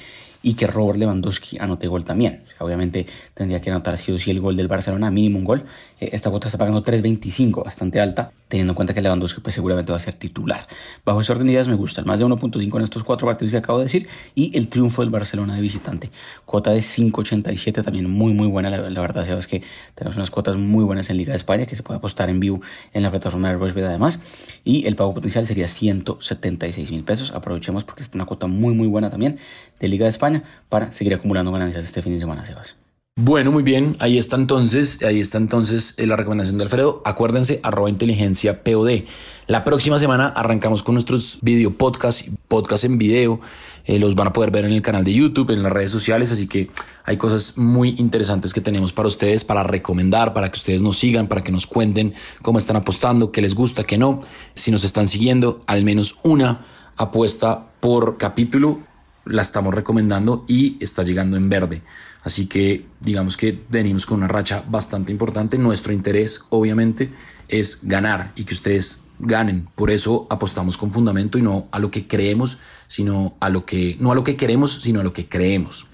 y 0.45 0.53
que 0.53 0.67
Robert 0.67 0.99
Lewandowski 0.99 1.57
anote 1.59 1.87
gol 1.87 2.05
también. 2.05 2.43
obviamente 2.59 3.07
tendría 3.33 3.59
que 3.59 3.71
anotar 3.71 3.97
sí 3.97 4.11
o 4.11 4.19
sí 4.19 4.29
el 4.29 4.39
gol 4.39 4.55
del 4.55 4.67
Barcelona, 4.67 5.09
mínimo 5.09 5.39
un 5.39 5.43
gol. 5.43 5.63
Eh, 5.99 6.09
esta 6.13 6.29
cuota 6.29 6.47
está 6.47 6.59
pagando 6.59 6.83
3.25, 6.83 7.63
bastante 7.63 7.99
alta, 7.99 8.31
teniendo 8.47 8.73
en 8.73 8.75
cuenta 8.75 8.93
que 8.93 9.01
Lewandowski 9.01 9.41
pues, 9.41 9.55
seguramente 9.55 9.91
va 9.91 9.95
a 9.95 9.99
ser 9.99 10.13
titular. 10.13 10.67
Bajo 11.03 11.19
ese 11.21 11.31
orden 11.31 11.47
de 11.47 11.53
ideas 11.53 11.67
me 11.67 11.73
gustan 11.73 12.05
más 12.05 12.19
de 12.19 12.27
1.5 12.27 12.77
en 12.77 12.83
estos 12.83 13.03
cuatro 13.03 13.25
partidos 13.25 13.51
que 13.51 13.57
acabo 13.57 13.79
de 13.79 13.85
decir 13.85 14.07
y 14.35 14.55
el 14.55 14.67
triunfo 14.67 15.01
del 15.01 15.09
Barcelona 15.09 15.55
de 15.55 15.61
visitante. 15.61 16.11
Cuota 16.45 16.69
de 16.69 16.79
5.87 16.79 17.83
también 17.83 18.07
muy 18.07 18.33
muy 18.33 18.47
buena, 18.47 18.69
la, 18.69 19.01
verdad 19.01 19.25
sabes 19.25 19.47
que 19.47 19.63
tenemos 19.95 20.15
unas 20.15 20.29
cuotas 20.29 20.57
muy 20.57 20.83
buenas 20.83 21.09
en 21.09 21.17
Liga 21.17 21.31
de 21.31 21.37
España 21.37 21.65
que 21.65 21.75
se 21.75 21.81
puede 21.81 21.97
apostar 21.97 22.29
en 22.29 22.39
vivo 22.39 22.61
en 22.93 23.01
la 23.01 23.09
plataforma 23.09 23.49
de 23.49 23.55
Rochebet 23.55 23.85
además 23.85 24.19
y 24.63 24.85
el 24.85 24.95
pago 24.95 25.15
potencial 25.15 25.47
sería 25.47 25.67
176 25.67 26.91
mil 26.91 27.03
pesos. 27.03 27.31
Aprovechemos 27.31 27.83
porque 27.83 28.03
es 28.03 28.11
una 28.13 28.25
cuota 28.25 28.45
muy 28.45 28.75
muy 28.75 28.87
buena 28.87 29.09
también 29.09 29.39
de 29.79 29.87
Liga 29.87 30.05
de 30.05 30.11
España 30.11 30.34
para 30.69 30.91
seguir 30.91 31.13
acumulando 31.13 31.51
ganancias 31.51 31.85
este 31.85 32.01
fin 32.01 32.13
de 32.13 32.19
semana, 32.19 32.45
Sebas. 32.45 32.75
Bueno, 33.17 33.49
muy 33.53 33.63
bien, 33.63 33.95
ahí 33.99 34.17
está 34.17 34.35
entonces, 34.35 35.01
ahí 35.01 35.21
está 35.21 35.37
entonces 35.37 35.93
eh, 35.97 36.05
la 36.05 36.17
recomendación 36.17 36.57
de 36.57 36.65
Alfredo. 36.65 37.01
Acuérdense, 37.05 37.61
arroba 37.63 37.89
inteligencia 37.89 38.61
POD. 38.61 39.05
La 39.47 39.63
próxima 39.63 39.97
semana 39.99 40.27
arrancamos 40.27 40.83
con 40.83 40.95
nuestros 40.95 41.39
video 41.41 41.71
podcast, 41.71 42.27
podcast 42.49 42.83
en 42.83 42.97
video. 42.97 43.39
Eh, 43.85 43.99
los 43.99 44.15
van 44.15 44.27
a 44.27 44.33
poder 44.33 44.51
ver 44.51 44.65
en 44.65 44.73
el 44.73 44.81
canal 44.81 45.05
de 45.05 45.13
YouTube, 45.13 45.51
en 45.51 45.63
las 45.63 45.71
redes 45.71 45.91
sociales, 45.91 46.33
así 46.33 46.47
que 46.47 46.69
hay 47.05 47.15
cosas 47.15 47.57
muy 47.57 47.95
interesantes 47.99 48.53
que 48.53 48.59
tenemos 48.59 48.91
para 48.91 49.07
ustedes, 49.07 49.45
para 49.45 49.63
recomendar, 49.63 50.33
para 50.33 50.51
que 50.51 50.57
ustedes 50.57 50.81
nos 50.81 50.97
sigan, 50.97 51.29
para 51.29 51.41
que 51.41 51.53
nos 51.53 51.65
cuenten 51.67 52.13
cómo 52.41 52.59
están 52.59 52.75
apostando, 52.75 53.31
qué 53.31 53.41
les 53.41 53.55
gusta, 53.55 53.85
qué 53.85 53.97
no. 53.97 54.23
Si 54.55 54.71
nos 54.71 54.83
están 54.83 55.07
siguiendo, 55.07 55.63
al 55.67 55.85
menos 55.85 56.17
una 56.23 56.65
apuesta 56.97 57.67
por 57.79 58.17
capítulo 58.17 58.81
la 59.25 59.41
estamos 59.41 59.73
recomendando 59.73 60.45
y 60.47 60.77
está 60.79 61.03
llegando 61.03 61.37
en 61.37 61.49
verde. 61.49 61.81
Así 62.23 62.47
que 62.47 62.85
digamos 63.01 63.37
que 63.37 63.63
venimos 63.69 64.05
con 64.05 64.17
una 64.17 64.27
racha 64.27 64.63
bastante 64.67 65.11
importante. 65.11 65.57
Nuestro 65.57 65.93
interés 65.93 66.43
obviamente 66.49 67.11
es 67.47 67.79
ganar 67.83 68.31
y 68.35 68.45
que 68.45 68.53
ustedes 68.53 69.03
ganen. 69.19 69.67
Por 69.75 69.91
eso 69.91 70.27
apostamos 70.29 70.77
con 70.77 70.91
fundamento 70.91 71.37
y 71.37 71.41
no 71.41 71.67
a 71.71 71.79
lo 71.79 71.91
que 71.91 72.07
creemos, 72.07 72.57
sino 72.87 73.35
a 73.39 73.49
lo 73.49 73.65
que 73.65 73.97
no 73.99 74.11
a 74.11 74.15
lo 74.15 74.23
que 74.23 74.35
queremos, 74.35 74.81
sino 74.81 75.01
a 75.01 75.03
lo 75.03 75.13
que 75.13 75.27
creemos. 75.27 75.87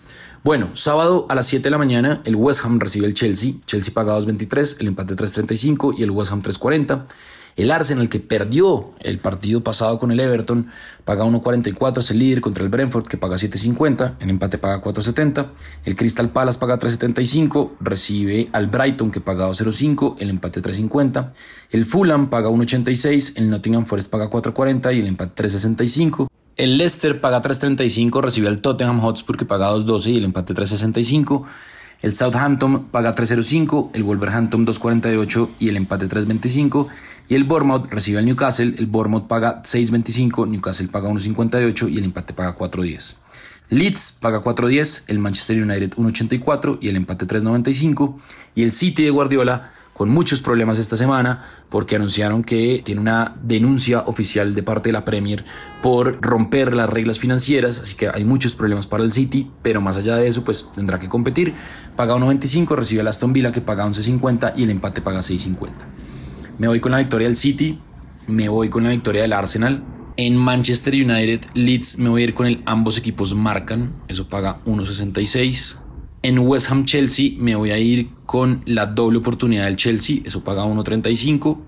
Bueno, 0.43 0.75
sábado 0.75 1.27
a 1.29 1.35
las 1.35 1.47
7 1.47 1.65
de 1.65 1.69
la 1.69 1.77
mañana 1.77 2.21
el 2.25 2.35
West 2.35 2.65
Ham 2.65 2.79
recibe 2.79 3.05
el 3.05 3.13
Chelsea. 3.13 3.53
Chelsea 3.65 3.93
paga 3.93 4.17
2.23, 4.17 4.77
el 4.79 4.87
empate 4.87 5.15
3.35 5.15 5.95
y 5.97 6.03
el 6.03 6.11
West 6.11 6.31
Ham 6.31 6.41
3.40. 6.41 7.03
El 7.55 7.71
Arsenal, 7.71 8.09
que 8.09 8.19
perdió 8.19 8.91
el 8.99 9.19
partido 9.19 9.61
pasado 9.63 9.99
con 9.99 10.11
el 10.11 10.19
Everton, 10.19 10.67
paga 11.05 11.25
1.44, 11.25 11.99
es 11.99 12.11
el 12.11 12.19
líder 12.19 12.41
contra 12.41 12.63
el 12.63 12.69
Brentford, 12.69 13.07
que 13.07 13.17
paga 13.17 13.35
7.50, 13.35 14.15
en 14.19 14.29
empate 14.29 14.57
paga 14.57 14.81
4.70. 14.81 15.47
El 15.85 15.95
Crystal 15.95 16.29
Palace 16.29 16.59
paga 16.59 16.79
3.75, 16.79 17.71
recibe 17.79 18.49
al 18.53 18.67
Brighton, 18.67 19.11
que 19.11 19.21
paga 19.21 19.49
2.05, 19.49 20.15
el 20.19 20.29
empate 20.29 20.61
3.50. 20.61 21.31
El 21.71 21.85
Fulham 21.85 22.29
paga 22.29 22.49
1.86, 22.49 23.33
el 23.37 23.49
Nottingham 23.49 23.85
Forest 23.85 24.09
paga 24.09 24.29
4.40 24.29 24.95
y 24.95 24.99
el 24.99 25.07
empate 25.07 25.43
3.65. 25.43 26.27
El 26.57 26.77
Leicester 26.77 27.19
paga 27.21 27.41
3.35, 27.41 28.21
recibe 28.21 28.47
al 28.47 28.61
Tottenham 28.61 28.99
Hotspur, 28.99 29.37
que 29.37 29.45
paga 29.45 29.71
2.12 29.71 30.07
y 30.07 30.17
el 30.17 30.25
empate 30.25 30.53
3.65. 30.53 31.45
El 32.01 32.15
Southampton 32.15 32.85
paga 32.85 33.15
3.05, 33.15 33.91
el 33.93 34.03
Wolverhampton 34.03 34.65
2.48 34.65 35.49
y 35.59 35.69
el 35.69 35.77
empate 35.77 36.09
3.25. 36.09 36.87
Y 37.31 37.35
el 37.35 37.45
Bournemouth 37.45 37.89
recibe 37.89 38.19
al 38.19 38.25
Newcastle, 38.25 38.75
el 38.77 38.87
Bournemouth 38.87 39.25
paga 39.25 39.63
6.25, 39.63 40.49
Newcastle 40.49 40.89
paga 40.89 41.07
1.58 41.07 41.89
y 41.89 41.97
el 41.97 42.03
empate 42.03 42.33
paga 42.33 42.57
4.10. 42.57 43.15
Leeds 43.69 44.17
paga 44.19 44.43
4.10, 44.43 45.03
el 45.07 45.19
Manchester 45.19 45.63
United 45.63 45.91
1.84 45.91 46.79
y 46.81 46.89
el 46.89 46.97
empate 46.97 47.25
3.95. 47.25 48.17
Y 48.53 48.63
el 48.63 48.73
City 48.73 49.05
de 49.05 49.11
Guardiola 49.11 49.71
con 49.93 50.09
muchos 50.09 50.41
problemas 50.41 50.77
esta 50.77 50.97
semana 50.97 51.45
porque 51.69 51.95
anunciaron 51.95 52.43
que 52.43 52.81
tiene 52.83 52.99
una 52.99 53.37
denuncia 53.41 54.01
oficial 54.01 54.53
de 54.53 54.63
parte 54.63 54.89
de 54.89 54.93
la 54.93 55.05
Premier 55.05 55.45
por 55.81 56.21
romper 56.21 56.73
las 56.73 56.89
reglas 56.89 57.17
financieras, 57.17 57.79
así 57.79 57.95
que 57.95 58.09
hay 58.09 58.25
muchos 58.25 58.57
problemas 58.57 58.87
para 58.87 59.05
el 59.05 59.13
City, 59.13 59.49
pero 59.61 59.79
más 59.79 59.95
allá 59.95 60.17
de 60.17 60.27
eso 60.27 60.43
pues 60.43 60.69
tendrá 60.75 60.99
que 60.99 61.07
competir. 61.07 61.53
Paga 61.95 62.13
1.25, 62.13 62.75
recibe 62.75 62.99
el 62.99 63.07
Aston 63.07 63.31
Villa 63.31 63.53
que 63.53 63.61
paga 63.61 63.85
11.50 63.85 64.51
y 64.57 64.63
el 64.63 64.71
empate 64.71 64.99
paga 64.99 65.19
6.50. 65.19 65.69
Me 66.57 66.67
voy 66.67 66.79
con 66.79 66.91
la 66.91 66.99
victoria 66.99 67.27
del 67.27 67.35
City, 67.35 67.79
me 68.27 68.49
voy 68.49 68.69
con 68.69 68.83
la 68.83 68.91
victoria 68.91 69.21
del 69.23 69.33
Arsenal. 69.33 69.83
En 70.17 70.35
Manchester 70.35 70.93
United, 70.93 71.41
Leeds 71.53 71.97
me 71.97 72.09
voy 72.09 72.21
a 72.21 72.25
ir 72.25 72.33
con 72.33 72.45
el 72.45 72.61
ambos 72.65 72.97
equipos 72.97 73.33
marcan, 73.33 73.93
eso 74.07 74.27
paga 74.27 74.59
1.66. 74.65 75.77
En 76.23 76.39
West 76.39 76.69
Ham 76.69 76.85
Chelsea 76.85 77.31
me 77.37 77.55
voy 77.55 77.71
a 77.71 77.79
ir 77.79 78.09
con 78.25 78.61
la 78.65 78.85
doble 78.85 79.17
oportunidad 79.17 79.65
del 79.65 79.75
Chelsea, 79.75 80.17
eso 80.23 80.43
paga 80.43 80.63
1.35. 80.65 81.59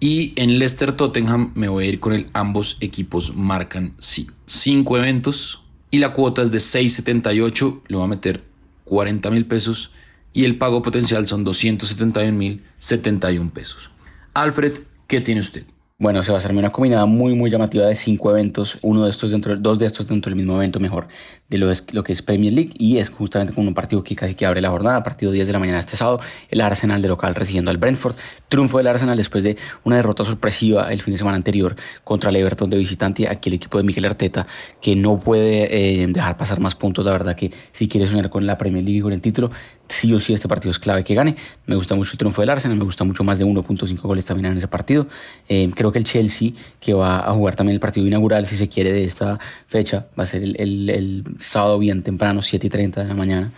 Y 0.00 0.32
en 0.36 0.58
Leicester 0.58 0.92
Tottenham 0.92 1.52
me 1.54 1.68
voy 1.68 1.84
a 1.84 1.88
ir 1.88 2.00
con 2.00 2.12
el 2.12 2.28
ambos 2.32 2.76
equipos 2.80 3.36
marcan 3.36 3.94
sí. 3.98 4.28
Cinco 4.46 4.98
eventos 4.98 5.62
y 5.90 5.98
la 5.98 6.12
cuota 6.12 6.42
es 6.42 6.50
de 6.50 6.58
6.78, 6.58 7.82
le 7.86 7.96
voy 7.96 8.04
a 8.04 8.08
meter 8.08 8.42
40 8.84 9.30
mil 9.30 9.46
pesos 9.46 9.92
y 10.34 10.44
el 10.44 10.58
pago 10.58 10.82
potencial 10.82 11.26
son 11.26 11.44
271 11.44 12.36
mil 12.36 12.62
71 12.78 13.50
pesos. 13.54 13.90
Alfred, 14.34 14.80
¿qué 15.06 15.22
tiene 15.22 15.40
usted? 15.40 15.64
Bueno, 15.96 16.24
se 16.24 16.32
va 16.32 16.36
a 16.36 16.38
hacerme 16.38 16.58
una 16.58 16.70
combinada 16.70 17.06
muy, 17.06 17.34
muy 17.34 17.48
llamativa 17.50 17.86
de 17.86 17.94
cinco 17.94 18.28
eventos, 18.32 18.78
uno 18.82 19.04
de 19.04 19.10
estos 19.10 19.30
dentro, 19.30 19.56
dos 19.56 19.78
de 19.78 19.86
estos 19.86 20.08
dentro 20.08 20.28
del 20.28 20.36
mismo 20.36 20.56
evento 20.56 20.80
mejor 20.80 21.06
de 21.48 21.56
lo, 21.56 21.70
es, 21.70 21.86
lo 21.94 22.02
que 22.02 22.12
es 22.12 22.20
Premier 22.20 22.52
League 22.52 22.72
y 22.76 22.98
es 22.98 23.10
justamente 23.10 23.54
con 23.54 23.68
un 23.68 23.74
partido 23.74 24.02
que 24.02 24.16
casi 24.16 24.34
que 24.34 24.44
abre 24.44 24.60
la 24.60 24.70
jornada, 24.70 25.04
partido 25.04 25.30
10 25.30 25.46
de 25.46 25.52
la 25.52 25.60
mañana 25.60 25.78
este 25.78 25.96
sábado, 25.96 26.18
el 26.50 26.60
Arsenal 26.62 27.00
de 27.00 27.06
local 27.06 27.36
recibiendo 27.36 27.70
al 27.70 27.76
Brentford, 27.76 28.16
triunfo 28.48 28.78
del 28.78 28.88
Arsenal 28.88 29.16
después 29.16 29.44
de 29.44 29.56
una 29.84 29.94
derrota 29.94 30.24
sorpresiva 30.24 30.92
el 30.92 31.00
fin 31.00 31.14
de 31.14 31.18
semana 31.18 31.36
anterior 31.36 31.76
contra 32.02 32.30
el 32.30 32.36
Everton 32.36 32.70
de 32.70 32.76
visitante, 32.76 33.28
aquí 33.28 33.48
el 33.48 33.54
equipo 33.54 33.78
de 33.78 33.84
Miguel 33.84 34.06
Arteta 34.06 34.48
que 34.80 34.96
no 34.96 35.20
puede 35.20 36.02
eh, 36.02 36.06
dejar 36.08 36.36
pasar 36.36 36.58
más 36.58 36.74
puntos, 36.74 37.06
la 37.06 37.12
verdad 37.12 37.36
que 37.36 37.52
si 37.70 37.86
quiere 37.86 38.08
soñar 38.08 38.30
con 38.30 38.46
la 38.46 38.58
Premier 38.58 38.82
League 38.82 38.98
y 38.98 39.02
con 39.02 39.12
el 39.12 39.20
título, 39.20 39.52
sí 39.88 40.12
o 40.14 40.20
sí 40.20 40.32
este 40.32 40.48
partido 40.48 40.70
es 40.70 40.78
clave 40.78 41.04
que 41.04 41.14
gane, 41.14 41.36
me 41.66 41.76
gusta 41.76 41.94
mucho 41.94 42.12
el 42.12 42.18
triunfo 42.18 42.42
del 42.42 42.50
Arsenal, 42.50 42.76
me 42.76 42.84
gusta 42.84 43.04
mucho 43.04 43.24
más 43.24 43.38
de 43.38 43.44
1.5 43.44 44.00
goles 44.00 44.24
también 44.24 44.52
en 44.52 44.58
ese 44.58 44.68
partido, 44.68 45.06
eh, 45.48 45.70
creo 45.74 45.92
que 45.92 45.98
el 45.98 46.04
Chelsea 46.04 46.52
que 46.80 46.94
va 46.94 47.28
a 47.28 47.32
jugar 47.32 47.56
también 47.56 47.74
el 47.74 47.80
partido 47.80 48.06
inaugural 48.06 48.46
si 48.46 48.56
se 48.56 48.68
quiere 48.68 48.92
de 48.92 49.04
esta 49.04 49.38
fecha, 49.66 50.06
va 50.18 50.24
a 50.24 50.26
ser 50.26 50.42
el, 50.42 51.24
sábado 51.38 51.78
bien 51.78 52.02
temprano, 52.02 52.42
7 52.42 52.66
y 52.66 52.70
30 52.70 53.02
de 53.02 53.08
la 53.08 53.14
mañana. 53.14 53.52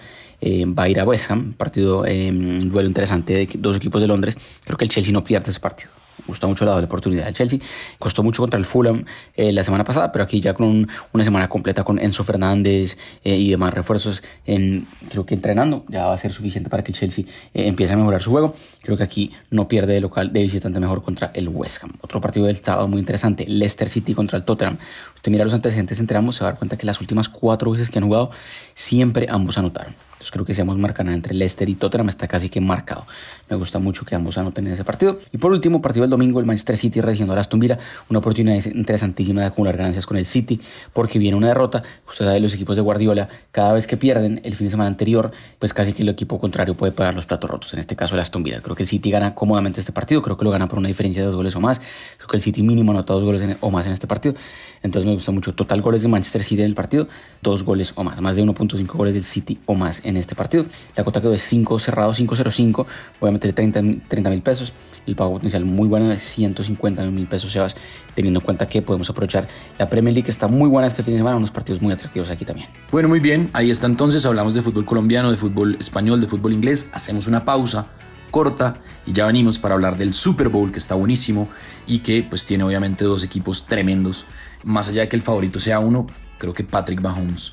Va 0.46 0.84
a 0.84 0.88
ir 0.88 1.00
a 1.00 1.04
West 1.04 1.30
Ham, 1.30 1.54
partido, 1.54 2.02
un 2.02 2.70
duelo 2.70 2.88
interesante 2.88 3.34
de 3.34 3.48
dos 3.58 3.76
equipos 3.76 4.00
de 4.00 4.06
Londres. 4.06 4.36
Creo 4.64 4.78
que 4.78 4.84
el 4.84 4.90
Chelsea 4.90 5.12
no 5.12 5.24
pierde 5.24 5.50
ese 5.50 5.60
partido. 5.60 5.90
Me 6.20 6.32
gusta 6.32 6.46
mucho 6.46 6.64
la 6.64 6.76
oportunidad 6.76 7.24
del 7.24 7.34
Chelsea. 7.34 7.58
Costó 7.98 8.22
mucho 8.22 8.42
contra 8.42 8.58
el 8.58 8.64
Fulham 8.64 9.04
eh, 9.36 9.52
la 9.52 9.62
semana 9.62 9.84
pasada, 9.84 10.10
pero 10.12 10.24
aquí 10.24 10.40
ya 10.40 10.54
con 10.54 10.88
una 11.12 11.24
semana 11.24 11.48
completa 11.48 11.84
con 11.84 11.98
Enzo 11.98 12.24
Fernández 12.24 12.96
eh, 13.22 13.36
y 13.36 13.50
demás 13.50 13.74
refuerzos, 13.74 14.22
en, 14.46 14.86
creo 15.10 15.26
que 15.26 15.34
entrenando 15.34 15.84
ya 15.88 16.06
va 16.06 16.14
a 16.14 16.18
ser 16.18 16.32
suficiente 16.32 16.70
para 16.70 16.82
que 16.82 16.92
el 16.92 16.98
Chelsea 16.98 17.24
eh, 17.52 17.68
empiece 17.68 17.92
a 17.92 17.96
mejorar 17.96 18.22
su 18.22 18.30
juego. 18.30 18.54
Creo 18.82 18.96
que 18.96 19.02
aquí 19.02 19.32
no 19.50 19.68
pierde 19.68 19.94
de 19.94 20.00
local 20.00 20.32
de 20.32 20.42
visitante 20.42 20.80
mejor 20.80 21.02
contra 21.02 21.30
el 21.34 21.48
West 21.48 21.84
Ham. 21.84 21.92
Otro 22.00 22.20
partido 22.20 22.46
del 22.46 22.56
estado 22.56 22.88
muy 22.88 23.00
interesante, 23.00 23.44
Leicester 23.46 23.88
City 23.88 24.14
contra 24.14 24.38
el 24.38 24.44
Tottenham. 24.44 24.78
Usted 25.14 25.30
mira 25.30 25.44
los 25.44 25.54
antecedentes 25.54 26.00
entre 26.00 26.16
ambos, 26.16 26.36
se 26.36 26.44
va 26.44 26.50
a 26.50 26.52
dar 26.52 26.58
cuenta 26.58 26.76
que 26.76 26.86
las 26.86 27.00
últimas 27.00 27.28
cuatro 27.28 27.70
veces 27.70 27.90
que 27.90 27.98
han 27.98 28.04
jugado, 28.04 28.30
siempre 28.74 29.26
ambos 29.28 29.58
anotaron 29.58 30.05
creo 30.30 30.44
que 30.44 30.54
seamos 30.54 30.78
marcada 30.78 31.12
entre 31.14 31.35
Leicester 31.35 31.68
y 31.68 31.75
Tottenham 31.75 32.08
está 32.08 32.26
casi 32.26 32.49
que 32.49 32.61
marcado. 32.61 33.06
Me 33.48 33.56
gusta 33.56 33.78
mucho 33.78 34.04
que 34.04 34.14
ambos 34.14 34.36
anoten 34.38 34.66
en 34.66 34.72
ese 34.72 34.84
partido. 34.84 35.20
Y 35.32 35.38
por 35.38 35.52
último, 35.52 35.80
partido 35.80 36.02
del 36.02 36.10
domingo, 36.10 36.40
el 36.40 36.46
Manchester 36.46 36.76
City 36.76 37.00
recibiendo 37.00 37.34
a 37.34 37.38
Aston 37.38 37.60
Villa, 37.60 37.78
una 38.08 38.18
oportunidad 38.18 38.64
interesantísima 38.66 39.42
de 39.42 39.46
acumular 39.48 39.76
ganancias 39.76 40.04
con 40.06 40.16
el 40.16 40.26
City, 40.26 40.60
porque 40.92 41.18
viene 41.18 41.36
una 41.36 41.48
derrota. 41.48 41.82
Usted 42.08 42.24
sabe, 42.24 42.40
los 42.40 42.54
equipos 42.54 42.76
de 42.76 42.82
Guardiola, 42.82 43.28
cada 43.52 43.72
vez 43.72 43.86
que 43.86 43.96
pierden 43.96 44.40
el 44.42 44.54
fin 44.56 44.66
de 44.66 44.72
semana 44.72 44.88
anterior, 44.88 45.30
pues 45.58 45.72
casi 45.72 45.92
que 45.92 46.02
el 46.02 46.08
equipo 46.08 46.40
contrario 46.40 46.74
puede 46.74 46.92
pagar 46.92 47.14
los 47.14 47.26
platos 47.26 47.48
rotos. 47.48 47.72
En 47.74 47.80
este 47.80 47.94
caso, 47.94 48.14
el 48.14 48.20
Aston 48.20 48.42
Villa. 48.42 48.60
Creo 48.60 48.74
que 48.74 48.82
el 48.82 48.88
City 48.88 49.10
gana 49.10 49.34
cómodamente 49.34 49.80
este 49.80 49.92
partido, 49.92 50.22
creo 50.22 50.36
que 50.36 50.44
lo 50.44 50.50
gana 50.50 50.66
por 50.66 50.78
una 50.78 50.88
diferencia 50.88 51.22
de 51.22 51.28
dos 51.28 51.36
goles 51.36 51.54
o 51.54 51.60
más. 51.60 51.80
Creo 52.16 52.28
que 52.28 52.36
el 52.36 52.42
City 52.42 52.62
mínimo 52.62 52.90
anota 52.92 53.12
dos 53.12 53.22
goles 53.22 53.42
o 53.60 53.70
más 53.70 53.86
en 53.86 53.92
este 53.92 54.06
partido. 54.06 54.34
Entonces 54.82 55.06
me 55.06 55.12
gusta 55.12 55.32
mucho. 55.32 55.54
Total 55.54 55.80
goles 55.82 56.02
de 56.02 56.08
Manchester 56.08 56.42
City 56.42 56.62
en 56.62 56.68
el 56.68 56.74
partido, 56.74 57.08
dos 57.42 57.62
goles 57.62 57.92
o 57.94 58.02
más. 58.02 58.20
Más 58.20 58.36
de 58.36 58.42
1.5 58.42 58.86
goles 58.86 59.14
del 59.14 59.24
City 59.24 59.58
o 59.66 59.74
más 59.74 60.04
en 60.04 60.16
este 60.16 60.34
partido. 60.34 60.66
La 60.96 61.04
cuota 61.04 61.20
quedó 61.20 61.30
de 61.30 61.38
5 61.38 61.78
cerrado, 61.78 62.12
5.05. 62.12 62.86
Voy 63.20 63.36
meter 63.37 63.52
30 63.52 63.83
mil 64.31 64.43
pesos. 64.43 64.73
El 65.07 65.14
pago 65.14 65.33
potencial 65.33 65.64
muy 65.64 65.88
bueno 65.88 66.09
de 66.09 66.19
150 66.19 67.02
mil 67.11 67.26
pesos, 67.26 67.52
Sebas, 67.52 67.76
teniendo 68.14 68.40
en 68.40 68.45
cuenta 68.45 68.66
que 68.66 68.83
podemos 68.83 69.09
aprovechar 69.09 69.49
la 69.78 69.88
Premier 69.88 70.14
League, 70.14 70.25
que 70.25 70.31
está 70.31 70.49
muy 70.49 70.69
buena 70.69 70.87
este 70.88 71.02
fin 71.02 71.14
de 71.14 71.19
semana, 71.19 71.37
unos 71.37 71.50
partidos 71.50 71.81
muy 71.81 71.93
atractivos 71.93 72.31
aquí 72.31 72.45
también. 72.45 72.69
Bueno, 72.90 73.09
muy 73.09 73.21
bien, 73.21 73.50
ahí 73.52 73.71
está 73.71 73.87
entonces, 73.87 74.26
hablamos 74.26 74.55
de 74.55 74.62
fútbol 74.62 74.85
colombiano, 74.85 75.31
de 75.31 75.37
fútbol 75.37 75.76
español, 75.78 76.21
de 76.21 76.26
fútbol 76.26 76.52
inglés, 76.52 76.90
hacemos 76.93 77.26
una 77.26 77.45
pausa 77.45 77.87
corta 78.31 78.81
y 79.07 79.12
ya 79.12 79.26
venimos 79.26 79.59
para 79.59 79.75
hablar 79.75 79.97
del 79.97 80.12
Super 80.12 80.49
Bowl 80.49 80.73
que 80.73 80.78
está 80.78 80.95
buenísimo 80.95 81.49
y 81.87 82.00
que 82.00 82.26
pues 82.28 82.45
tiene 82.45 82.64
obviamente 82.64 83.05
dos 83.05 83.25
equipos 83.25 83.66
tremendos. 83.66 84.26
Más 84.64 84.88
allá 84.88 85.02
de 85.02 85.09
que 85.09 85.16
el 85.16 85.23
favorito 85.23 85.61
sea 85.61 85.78
uno, 85.78 86.07
creo 86.38 86.52
que 86.52 86.64
Patrick 86.64 87.00
Mahomes 87.00 87.52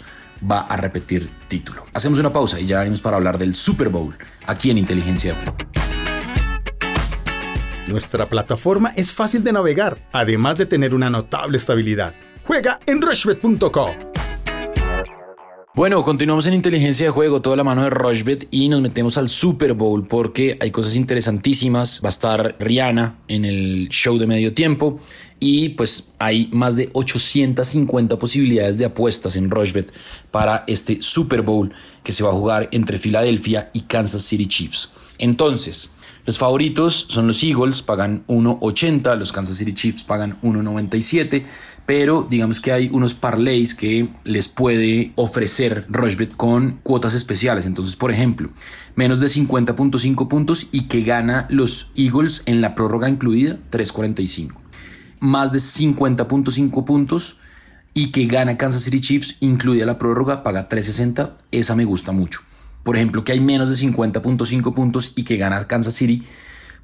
va 0.50 0.62
a 0.62 0.76
repetir 0.76 1.30
título. 1.48 1.86
Hacemos 1.94 2.20
una 2.20 2.34
pausa 2.34 2.60
y 2.60 2.66
ya 2.66 2.80
venimos 2.80 3.02
para 3.02 3.18
hablar 3.18 3.38
del 3.38 3.56
Super 3.56 3.90
Bowl 3.90 4.16
aquí 4.46 4.72
en 4.72 4.78
Inteligencia 4.78 5.36
Nuestra 7.88 8.28
plataforma 8.28 8.94
es 8.96 9.12
fácil 9.12 9.44
de 9.44 9.52
navegar, 9.52 9.98
además 10.12 10.58
de 10.58 10.66
tener 10.66 10.96
una 10.96 11.10
notable 11.10 11.58
estabilidad. 11.58 12.16
Juega 12.46 12.80
en 12.86 13.02
rushbet.co. 13.02 13.92
Bueno, 15.76 16.04
continuamos 16.04 16.46
en 16.46 16.54
inteligencia 16.54 17.08
de 17.08 17.12
juego, 17.12 17.42
toda 17.42 17.56
la 17.56 17.64
mano 17.64 17.84
de 17.84 17.90
Rushbet 17.90 18.48
y 18.52 18.70
nos 18.70 18.80
metemos 18.80 19.18
al 19.18 19.28
Super 19.28 19.74
Bowl 19.74 20.08
porque 20.08 20.56
hay 20.62 20.70
cosas 20.70 20.96
interesantísimas. 20.96 22.00
Va 22.04 22.10
a 22.10 22.12
estar 22.12 22.56
Rihanna 22.60 23.18
en 23.28 23.44
el 23.44 23.90
show 23.90 24.20
de 24.20 24.28
medio 24.28 24.54
tiempo 24.54 25.00
y 25.40 25.70
pues 25.70 26.14
hay 26.20 26.48
más 26.54 26.76
de 26.76 26.92
850 26.94 28.20
posibilidades 28.20 28.78
de 28.78 28.86
apuestas 28.86 29.36
en 29.36 29.50
Rushbet 29.50 29.92
para 30.30 30.64
este 30.68 31.02
Super 31.02 31.42
Bowl 31.42 31.74
que 32.04 32.14
se 32.14 32.24
va 32.24 32.30
a 32.30 32.34
jugar 32.34 32.70
entre 32.72 33.00
Filadelfia 33.00 33.72
y 33.74 33.82
Kansas 33.82 34.22
City 34.22 34.46
Chiefs. 34.46 34.92
Entonces, 35.18 35.92
los 36.26 36.38
favoritos 36.38 37.08
son 37.10 37.28
los 37.28 37.44
Eagles, 37.44 37.82
pagan 37.82 38.24
1.80, 38.28 39.18
los 39.18 39.34
Kansas 39.34 39.58
City 39.58 39.74
Chiefs 39.74 40.04
pagan 40.04 40.40
1.97, 40.42 41.44
pero 41.86 42.26
digamos 42.30 42.62
que 42.62 42.72
hay 42.72 42.90
unos 42.94 43.14
parlays 43.14 43.76
que 43.76 44.10
les 44.24 44.48
puede 44.48 45.12
ofrecer 45.16 45.86
Rushbet 45.90 46.34
con 46.38 46.80
cuotas 46.82 47.14
especiales. 47.14 47.66
Entonces, 47.66 47.98
por 47.98 48.10
ejemplo, 48.10 48.50
menos 48.96 49.20
de 49.20 49.28
50.5 49.28 50.28
puntos 50.30 50.68
y 50.72 50.88
que 50.88 51.02
gana 51.02 51.46
los 51.50 51.92
Eagles 51.98 52.42
en 52.46 52.62
la 52.62 52.74
prórroga 52.74 53.10
incluida 53.10 53.58
3.45. 53.72 54.54
Más 55.20 55.52
de 55.52 55.60
50.5 55.60 56.86
puntos 56.86 57.40
y 57.94 58.12
que 58.12 58.28
gana 58.28 58.58
Kansas 58.58 58.84
City 58.84 59.02
Chiefs 59.02 59.36
incluida 59.42 59.86
la 59.86 59.98
prórroga 59.98 60.42
paga 60.42 60.70
3.60. 60.70 61.32
Esa 61.52 61.76
me 61.76 61.84
gusta 61.84 62.14
mucho. 62.14 62.40
Por 62.84 62.98
ejemplo, 62.98 63.24
que 63.24 63.32
hay 63.32 63.40
menos 63.40 63.70
de 63.70 63.76
50.5 63.76 64.74
puntos 64.74 65.14
y 65.16 65.24
que 65.24 65.38
gana 65.38 65.66
Kansas 65.68 65.94
City, 65.94 66.24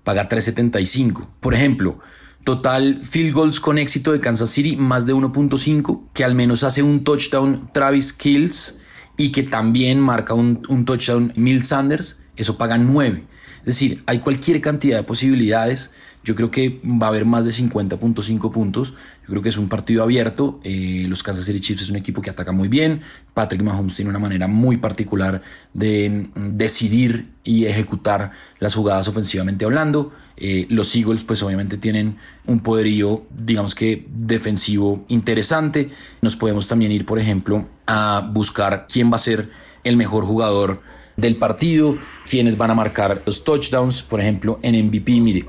paga 0.03 0.29
3.75. 0.29 1.27
Por 1.39 1.53
ejemplo, 1.53 1.99
total 2.43 3.01
field 3.03 3.33
goals 3.33 3.59
con 3.59 3.77
éxito 3.77 4.11
de 4.11 4.19
Kansas 4.19 4.49
City, 4.49 4.77
más 4.77 5.05
de 5.05 5.13
1.5, 5.13 6.07
que 6.13 6.23
al 6.23 6.35
menos 6.35 6.63
hace 6.63 6.81
un 6.81 7.03
touchdown 7.03 7.69
Travis 7.73 8.13
Kills 8.13 8.77
y 9.17 9.31
que 9.31 9.43
también 9.43 9.99
marca 9.99 10.33
un, 10.33 10.85
touchdown 10.85 11.33
Mill 11.35 11.61
Sanders, 11.61 12.21
eso 12.37 12.57
paga 12.57 12.77
9. 12.77 13.25
Es 13.59 13.65
decir, 13.65 14.01
hay 14.05 14.19
cualquier 14.19 14.61
cantidad 14.61 14.97
de 14.97 15.03
posibilidades. 15.03 15.91
Yo 16.23 16.35
creo 16.35 16.51
que 16.51 16.81
va 16.83 17.07
a 17.07 17.09
haber 17.09 17.25
más 17.25 17.45
de 17.45 17.51
50.5 17.51 18.51
puntos. 18.51 18.93
Yo 19.23 19.27
creo 19.29 19.41
que 19.41 19.49
es 19.49 19.57
un 19.57 19.69
partido 19.69 20.03
abierto. 20.03 20.59
Eh, 20.63 21.05
los 21.07 21.23
Kansas 21.23 21.45
City 21.45 21.59
Chiefs 21.61 21.83
es 21.83 21.89
un 21.89 21.95
equipo 21.95 22.21
que 22.21 22.29
ataca 22.29 22.51
muy 22.51 22.67
bien. 22.67 23.01
Patrick 23.33 23.61
Mahomes 23.61 23.95
tiene 23.95 24.09
una 24.09 24.19
manera 24.19 24.47
muy 24.47 24.77
particular 24.77 25.41
de 25.73 26.29
mm, 26.35 26.57
decidir 26.57 27.29
y 27.43 27.65
ejecutar 27.65 28.31
las 28.59 28.75
jugadas 28.75 29.07
ofensivamente 29.07 29.63
hablando. 29.63 30.11
Eh, 30.35 30.67
los 30.69 30.93
Eagles 30.95 31.23
pues 31.23 31.41
obviamente 31.41 31.77
tienen 31.77 32.17
un 32.45 32.59
poderío 32.59 33.25
digamos 33.37 33.73
que 33.73 34.05
defensivo 34.13 35.05
interesante. 35.07 35.89
Nos 36.21 36.35
podemos 36.35 36.67
también 36.67 36.91
ir 36.91 37.05
por 37.05 37.17
ejemplo 37.17 37.67
a 37.87 38.29
buscar 38.33 38.87
quién 38.91 39.11
va 39.11 39.15
a 39.15 39.19
ser 39.19 39.49
el 39.83 39.95
mejor 39.95 40.25
jugador 40.25 40.81
del 41.15 41.35
partido, 41.37 41.97
quiénes 42.29 42.57
van 42.57 42.71
a 42.71 42.75
marcar 42.75 43.23
los 43.25 43.43
touchdowns, 43.43 44.03
por 44.03 44.19
ejemplo 44.19 44.59
en 44.61 44.87
MVP, 44.87 45.19
mire, 45.19 45.45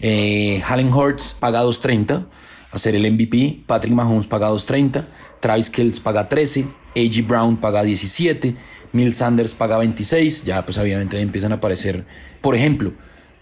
eh, 0.00 0.62
Allen 0.68 0.92
Hurts 0.92 1.36
paga 1.38 1.62
2.30 1.62 2.26
a 2.72 2.78
ser 2.78 2.94
el 2.94 3.10
MVP, 3.10 3.60
Patrick 3.66 3.92
Mahomes 3.92 4.26
paga 4.26 4.50
2.30, 4.50 5.04
Travis 5.40 5.70
Kells 5.70 6.00
paga 6.00 6.28
13, 6.28 6.66
A.G. 6.94 7.22
Brown 7.26 7.56
paga 7.56 7.82
17, 7.82 8.54
Mill 8.92 9.12
Sanders 9.12 9.54
paga 9.54 9.78
26, 9.78 10.44
ya 10.44 10.64
pues 10.64 10.78
obviamente 10.78 11.18
empiezan 11.20 11.52
a 11.52 11.56
aparecer, 11.56 12.04
por 12.40 12.54
ejemplo, 12.54 12.92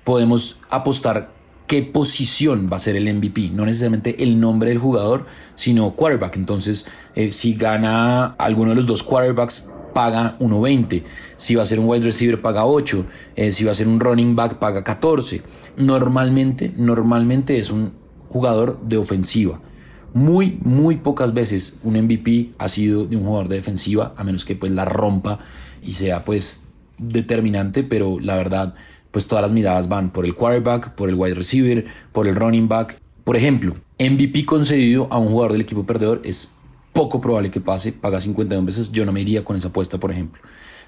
podemos 0.04 0.60
apostar 0.70 1.32
qué 1.66 1.82
posición 1.82 2.68
va 2.72 2.76
a 2.76 2.80
ser 2.80 2.96
el 2.96 3.14
MVP, 3.14 3.50
no 3.50 3.66
necesariamente 3.66 4.22
el 4.22 4.40
nombre 4.40 4.70
del 4.70 4.78
jugador, 4.78 5.26
sino 5.54 5.94
quarterback. 5.94 6.36
Entonces, 6.36 6.86
eh, 7.14 7.30
si 7.30 7.54
gana 7.54 8.24
alguno 8.38 8.70
de 8.70 8.76
los 8.76 8.86
dos 8.86 9.02
quarterbacks, 9.02 9.70
paga 9.92 10.36
1.20. 10.38 11.02
Si 11.36 11.54
va 11.54 11.62
a 11.62 11.66
ser 11.66 11.80
un 11.80 11.88
wide 11.88 12.04
receiver, 12.04 12.40
paga 12.40 12.64
8. 12.64 13.04
Eh, 13.36 13.52
si 13.52 13.64
va 13.64 13.72
a 13.72 13.74
ser 13.74 13.88
un 13.88 14.00
running 14.00 14.36
back, 14.36 14.58
paga 14.58 14.84
14. 14.84 15.42
Normalmente, 15.76 16.72
normalmente 16.76 17.58
es 17.58 17.70
un 17.70 17.92
jugador 18.28 18.80
de 18.82 18.96
ofensiva. 18.96 19.60
Muy, 20.14 20.58
muy 20.62 20.96
pocas 20.96 21.34
veces 21.34 21.78
un 21.82 21.94
MVP 21.94 22.52
ha 22.58 22.68
sido 22.68 23.04
de 23.04 23.16
un 23.16 23.24
jugador 23.24 23.48
de 23.48 23.56
defensiva, 23.56 24.14
a 24.16 24.24
menos 24.24 24.44
que 24.44 24.56
pues 24.56 24.72
la 24.72 24.84
rompa 24.84 25.38
y 25.82 25.92
sea 25.92 26.24
pues 26.24 26.62
determinante, 26.98 27.84
pero 27.84 28.18
la 28.18 28.36
verdad 28.36 28.74
pues 29.10 29.26
todas 29.26 29.42
las 29.42 29.52
miradas 29.52 29.88
van 29.88 30.10
por 30.10 30.24
el 30.24 30.34
quarterback, 30.34 30.94
por 30.94 31.08
el 31.08 31.14
wide 31.14 31.34
receiver, 31.34 31.86
por 32.12 32.26
el 32.26 32.36
running 32.36 32.68
back. 32.68 32.98
Por 33.24 33.36
ejemplo, 33.36 33.74
MVP 33.98 34.44
concedido 34.44 35.08
a 35.10 35.18
un 35.18 35.28
jugador 35.28 35.52
del 35.52 35.60
equipo 35.62 35.84
perdedor 35.84 36.20
es 36.24 36.54
poco 36.98 37.20
probable 37.20 37.48
que 37.48 37.60
pase, 37.60 37.92
paga 37.92 38.18
51 38.18 38.66
veces, 38.66 38.90
yo 38.90 39.04
no 39.04 39.12
me 39.12 39.20
iría 39.20 39.44
con 39.44 39.54
esa 39.54 39.68
apuesta, 39.68 39.98
por 39.98 40.10
ejemplo. 40.10 40.42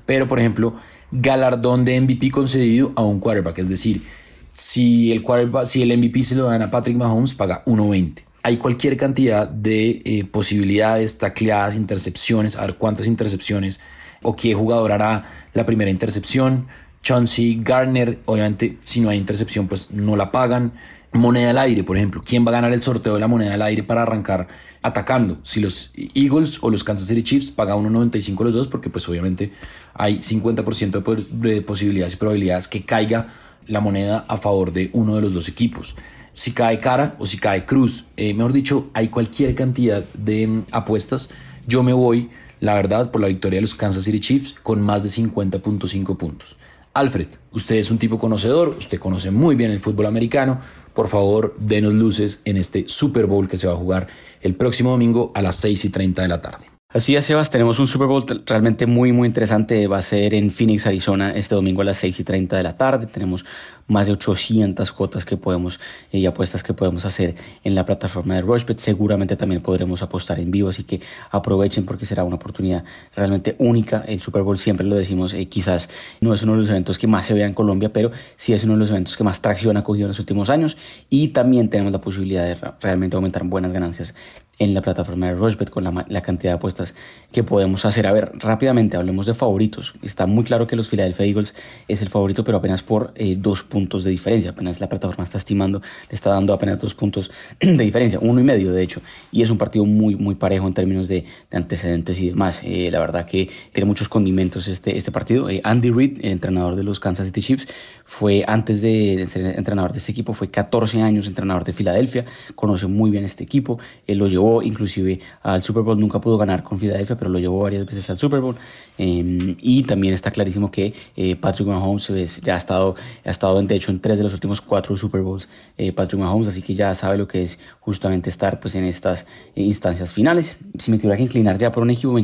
Pero, 0.06 0.26
por 0.26 0.40
ejemplo, 0.40 0.74
galardón 1.12 1.84
de 1.84 2.00
MVP 2.00 2.32
concedido 2.32 2.92
a 2.96 3.04
un 3.04 3.20
quarterback, 3.20 3.58
es 3.58 3.68
decir, 3.68 4.02
si 4.50 5.12
el, 5.12 5.22
quarterback, 5.22 5.66
si 5.66 5.82
el 5.82 5.96
MVP 5.96 6.24
se 6.24 6.34
lo 6.34 6.46
dan 6.46 6.62
a 6.62 6.70
Patrick 6.72 6.96
Mahomes, 6.96 7.34
paga 7.34 7.64
1.20. 7.64 8.24
Hay 8.42 8.56
cualquier 8.56 8.96
cantidad 8.96 9.46
de 9.46 10.02
eh, 10.04 10.24
posibilidades, 10.24 11.16
tacleadas, 11.18 11.76
intercepciones, 11.76 12.56
a 12.56 12.62
ver 12.62 12.76
cuántas 12.76 13.06
intercepciones 13.06 13.78
o 14.22 14.34
qué 14.34 14.52
jugador 14.52 14.90
hará 14.90 15.22
la 15.52 15.64
primera 15.64 15.92
intercepción. 15.92 16.66
Chauncey 17.02 17.60
Garner, 17.62 18.18
obviamente, 18.24 18.78
si 18.80 19.00
no 19.00 19.10
hay 19.10 19.18
intercepción, 19.18 19.68
pues 19.68 19.92
no 19.92 20.16
la 20.16 20.32
pagan. 20.32 20.72
Moneda 21.12 21.50
al 21.50 21.58
aire, 21.58 21.82
por 21.82 21.96
ejemplo. 21.96 22.22
¿Quién 22.24 22.46
va 22.46 22.50
a 22.50 22.52
ganar 22.52 22.72
el 22.72 22.82
sorteo 22.82 23.14
de 23.14 23.20
la 23.20 23.26
moneda 23.26 23.54
al 23.54 23.62
aire 23.62 23.82
para 23.82 24.02
arrancar 24.02 24.46
atacando? 24.80 25.38
Si 25.42 25.60
los 25.60 25.92
Eagles 26.14 26.58
o 26.62 26.70
los 26.70 26.84
Kansas 26.84 27.08
City 27.08 27.24
Chiefs 27.24 27.50
pagan 27.50 27.78
1.95 27.78 28.44
los 28.44 28.54
dos, 28.54 28.68
porque 28.68 28.90
pues 28.90 29.08
obviamente 29.08 29.50
hay 29.94 30.18
50% 30.18 31.26
de 31.30 31.62
posibilidades 31.62 32.14
y 32.14 32.16
probabilidades 32.16 32.68
que 32.68 32.84
caiga 32.84 33.26
la 33.66 33.80
moneda 33.80 34.24
a 34.28 34.36
favor 34.36 34.72
de 34.72 34.90
uno 34.92 35.16
de 35.16 35.22
los 35.22 35.34
dos 35.34 35.48
equipos. 35.48 35.96
Si 36.32 36.52
cae 36.52 36.78
cara 36.78 37.16
o 37.18 37.26
si 37.26 37.38
cae 37.38 37.66
cruz, 37.66 38.06
eh, 38.16 38.32
mejor 38.32 38.52
dicho, 38.52 38.90
hay 38.94 39.08
cualquier 39.08 39.54
cantidad 39.56 40.04
de 40.14 40.46
mm, 40.46 40.62
apuestas. 40.70 41.30
Yo 41.66 41.82
me 41.82 41.92
voy, 41.92 42.30
la 42.60 42.74
verdad, 42.74 43.10
por 43.10 43.20
la 43.20 43.26
victoria 43.26 43.56
de 43.56 43.62
los 43.62 43.74
Kansas 43.74 44.04
City 44.04 44.20
Chiefs 44.20 44.54
con 44.62 44.80
más 44.80 45.02
de 45.02 45.08
50.5 45.08 46.16
puntos. 46.16 46.56
Alfred, 46.92 47.28
usted 47.52 47.76
es 47.76 47.90
un 47.92 47.98
tipo 47.98 48.18
conocedor, 48.18 48.70
usted 48.70 48.98
conoce 48.98 49.30
muy 49.30 49.54
bien 49.54 49.70
el 49.70 49.78
fútbol 49.78 50.06
americano. 50.06 50.58
Por 50.94 51.08
favor, 51.08 51.54
denos 51.58 51.94
luces 51.94 52.40
en 52.44 52.56
este 52.56 52.84
Super 52.88 53.26
Bowl 53.26 53.48
que 53.48 53.58
se 53.58 53.66
va 53.66 53.74
a 53.74 53.76
jugar 53.76 54.08
el 54.40 54.54
próximo 54.54 54.90
domingo 54.90 55.32
a 55.34 55.42
las 55.42 55.56
6 55.56 55.84
y 55.84 55.90
30 55.90 56.22
de 56.22 56.28
la 56.28 56.40
tarde. 56.40 56.69
Así 56.92 57.14
es, 57.14 57.24
Sebas, 57.24 57.50
tenemos 57.50 57.78
un 57.78 57.86
Super 57.86 58.08
Bowl 58.08 58.24
realmente 58.44 58.84
muy, 58.84 59.12
muy 59.12 59.28
interesante. 59.28 59.86
Va 59.86 59.98
a 59.98 60.02
ser 60.02 60.34
en 60.34 60.50
Phoenix, 60.50 60.88
Arizona, 60.88 61.30
este 61.30 61.54
domingo 61.54 61.82
a 61.82 61.84
las 61.84 61.98
6 61.98 62.18
y 62.18 62.24
30 62.24 62.56
de 62.56 62.64
la 62.64 62.76
tarde. 62.76 63.06
Tenemos 63.06 63.44
más 63.86 64.08
de 64.08 64.14
800 64.14 64.90
cuotas 64.90 65.24
que 65.24 65.36
podemos 65.36 65.78
eh, 66.10 66.18
y 66.18 66.26
apuestas 66.26 66.64
que 66.64 66.74
podemos 66.74 67.04
hacer 67.04 67.36
en 67.62 67.76
la 67.76 67.84
plataforma 67.84 68.34
de 68.34 68.40
Rushbet. 68.40 68.80
Seguramente 68.80 69.36
también 69.36 69.62
podremos 69.62 70.02
apostar 70.02 70.40
en 70.40 70.50
vivo, 70.50 70.70
así 70.70 70.82
que 70.82 71.00
aprovechen 71.30 71.84
porque 71.84 72.06
será 72.06 72.24
una 72.24 72.34
oportunidad 72.34 72.82
realmente 73.14 73.54
única. 73.60 74.02
El 74.08 74.20
Super 74.20 74.42
Bowl, 74.42 74.58
siempre 74.58 74.84
lo 74.84 74.96
decimos, 74.96 75.32
eh, 75.32 75.46
quizás 75.46 75.88
no 76.20 76.34
es 76.34 76.42
uno 76.42 76.54
de 76.54 76.58
los 76.58 76.70
eventos 76.70 76.98
que 76.98 77.06
más 77.06 77.24
se 77.24 77.34
vea 77.34 77.46
en 77.46 77.54
Colombia, 77.54 77.92
pero 77.92 78.10
sí 78.36 78.52
es 78.52 78.64
uno 78.64 78.72
de 78.72 78.80
los 78.80 78.90
eventos 78.90 79.16
que 79.16 79.22
más 79.22 79.40
tracción 79.40 79.76
ha 79.76 79.84
cogido 79.84 80.06
en 80.06 80.08
los 80.08 80.18
últimos 80.18 80.50
años. 80.50 80.76
Y 81.08 81.28
también 81.28 81.70
tenemos 81.70 81.92
la 81.92 82.00
posibilidad 82.00 82.44
de 82.46 82.56
realmente 82.80 83.14
aumentar 83.14 83.44
buenas 83.44 83.72
ganancias 83.72 84.12
en 84.60 84.74
la 84.74 84.82
plataforma 84.82 85.26
de 85.26 85.34
Rushbet 85.34 85.70
con 85.70 85.84
la, 85.84 86.04
la, 86.06 86.20
cantidad 86.20 86.52
de 86.52 86.56
apuestas 86.56 86.94
que 87.32 87.42
podemos 87.42 87.86
hacer. 87.86 88.06
A 88.06 88.12
ver, 88.12 88.30
rápidamente 88.34 88.98
hablemos 88.98 89.24
de 89.24 89.32
favoritos. 89.32 89.94
Está 90.02 90.26
muy 90.26 90.44
claro 90.44 90.66
que 90.66 90.76
los 90.76 90.88
Philadelphia 90.88 91.24
Eagles 91.24 91.54
es 91.88 92.02
el 92.02 92.10
favorito, 92.10 92.44
pero 92.44 92.58
apenas 92.58 92.82
por 92.82 93.12
eh, 93.16 93.36
dos 93.38 93.62
puntos 93.62 94.04
de 94.04 94.10
diferencia. 94.10 94.50
Apenas 94.50 94.78
la 94.78 94.90
plataforma 94.90 95.24
está 95.24 95.38
estimando, 95.38 95.80
le 95.80 96.14
está 96.14 96.28
dando 96.28 96.52
apenas 96.52 96.78
dos 96.78 96.94
puntos 96.94 97.30
de 97.60 97.72
diferencia, 97.72 98.18
uno 98.20 98.38
y 98.38 98.44
medio 98.44 98.70
de 98.70 98.82
hecho. 98.82 99.00
Y 99.32 99.40
es 99.40 99.48
un 99.48 99.56
partido 99.56 99.86
muy, 99.86 100.14
muy 100.14 100.34
parejo 100.34 100.66
en 100.66 100.74
términos 100.74 101.08
de, 101.08 101.24
antecedentes 101.50 102.20
y 102.20 102.28
demás. 102.28 102.60
Eh, 102.62 102.90
la 102.92 103.00
verdad 103.00 103.24
que 103.24 103.48
tiene 103.72 103.86
muchos 103.86 104.10
condimentos 104.10 104.68
este, 104.68 104.94
este 104.94 105.10
partido. 105.10 105.48
Eh, 105.48 105.62
Andy 105.64 105.90
Reid, 105.90 106.18
el 106.22 106.32
entrenador 106.32 106.76
de 106.76 106.84
los 106.84 107.00
Kansas 107.00 107.26
City 107.28 107.40
Chiefs, 107.40 107.66
fue 108.04 108.44
antes 108.46 108.82
de 108.82 109.26
ser 109.30 109.46
entrenador 109.56 109.92
de 109.92 109.98
este 109.98 110.12
equipo, 110.12 110.34
fue 110.34 110.50
14 110.50 111.00
años 111.00 111.26
entrenador 111.26 111.64
de 111.64 111.72
Filadelfia, 111.72 112.26
conoce 112.54 112.88
muy 112.88 113.10
bien 113.10 113.24
este 113.24 113.44
equipo, 113.44 113.78
él 114.06 114.18
lo 114.18 114.28
llevó 114.28 114.49
inclusive 114.62 115.20
al 115.42 115.62
Super 115.62 115.82
Bowl, 115.82 115.98
nunca 115.98 116.20
pudo 116.20 116.36
ganar 116.36 116.62
con 116.62 116.78
Philadelphia, 116.78 117.16
pero 117.16 117.30
lo 117.30 117.38
llevó 117.38 117.60
varias 117.60 117.86
veces 117.86 118.08
al 118.10 118.18
Super 118.18 118.40
Bowl. 118.40 118.56
Em, 118.98 119.56
y 119.62 119.82
también 119.84 120.12
está 120.12 120.30
clarísimo 120.30 120.70
que 120.70 120.92
eh, 121.16 121.34
Patrick 121.36 121.66
Mahomes 121.66 122.06
pues, 122.08 122.40
ya 122.42 122.54
ha 122.54 122.58
estado, 122.58 122.96
ha 123.24 123.30
estado, 123.30 123.62
de 123.62 123.74
hecho, 123.74 123.90
en 123.90 124.00
tres 124.00 124.18
de 124.18 124.24
los 124.24 124.34
últimos 124.34 124.60
cuatro 124.60 124.96
Super 124.96 125.22
Bowls, 125.22 125.48
eh, 125.78 125.92
Patrick 125.92 126.20
Mahomes, 126.20 126.48
así 126.48 126.60
que 126.60 126.74
ya 126.74 126.94
sabe 126.94 127.16
lo 127.16 127.26
que 127.26 127.42
es 127.42 127.58
justamente 127.80 128.28
estar 128.28 128.60
pues, 128.60 128.74
en 128.74 128.84
estas 128.84 129.26
eh, 129.54 129.62
instancias 129.62 130.12
finales. 130.12 130.56
Si 130.78 130.90
me 130.90 130.98
tuviera 130.98 131.16
que 131.16 131.22
inclinar 131.22 131.56
ya 131.56 131.72
por 131.72 131.82
un 131.82 131.90
equipo, 131.90 132.12
me 132.12 132.20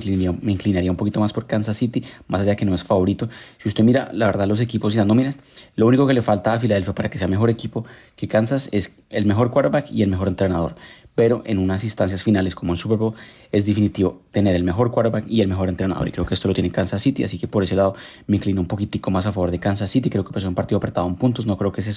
inclinaría, 0.53 0.91
un 0.91 0.97
poquito 0.97 1.21
más 1.21 1.33
por 1.33 1.47
Kansas 1.47 1.77
City, 1.77 2.05
más 2.29 2.43
allá 2.43 2.57
que 2.57 2.67
no 2.67 2.75
es 2.75 2.85
favorito. 2.85 3.29
Si 3.63 3.69
usted 3.69 3.85
mira, 3.85 4.11
la 4.13 4.27
verdad, 4.27 4.47
los 4.47 4.61
equipos 4.61 4.93
y 4.95 4.99
las 4.99 5.07
nóminas, 5.07 5.39
lo 5.77 5.87
único 5.87 6.07
que 6.07 6.15
le 6.15 6.23
falta 6.23 6.53
a 6.53 6.59
Philadelphia 6.59 6.95
para 6.95 7.09
que 7.09 7.19
sea 7.19 7.29
mejor 7.29 7.49
equipo 7.49 7.87
que 8.17 8.29
Kansas 8.29 8.69
es 8.73 8.95
el 9.09 9.25
mejor 9.25 9.51
quarterback 9.51 9.91
y 9.91 10.03
el 10.03 10.11
mejor 10.11 10.29
entrenador 10.29 10.77
pero 11.17 11.43
en 11.47 11.59
unas 11.59 11.83
instancias 11.83 12.16
finales 12.23 12.55
como 12.55 12.73
el 12.73 12.79
Super 12.79 12.99
Bowl 12.99 13.15
es 13.53 13.65
definitivo 13.65 14.23
tener 14.31 14.55
el 14.55 14.65
mejor 14.65 14.91
quarterback 14.91 15.25
y 15.29 15.41
el 15.41 15.49
mejor 15.49 15.69
entrenador. 15.69 16.07
Y 16.09 16.13
creo 16.13 16.27
que 16.27 16.35
esto 16.35 16.49
lo 16.49 16.55
tiene 16.55 16.71
Kansas 16.71 17.01
City, 17.01 17.25
así 17.25 17.39
que 17.39 17.49
por 17.49 17.63
ese 17.63 17.75
lado 17.75 17.95
me 18.27 18.37
inclino 18.37 18.61
un 18.61 18.67
poquitico 18.67 19.11
más 19.11 19.27
a 19.27 19.33
favor 19.33 19.51
de 19.51 19.59
Kansas 19.59 19.91
City, 19.91 20.11
creo 20.11 20.25
que 20.25 20.33
pues 20.33 20.45
es 20.45 20.49
un 20.49 20.55
partido 20.55 20.77
apretado 20.77 21.07
en 21.07 21.15
puntos, 21.15 21.47
no 21.47 21.57
creo 21.57 21.73
que 21.73 21.83
se 21.83 21.93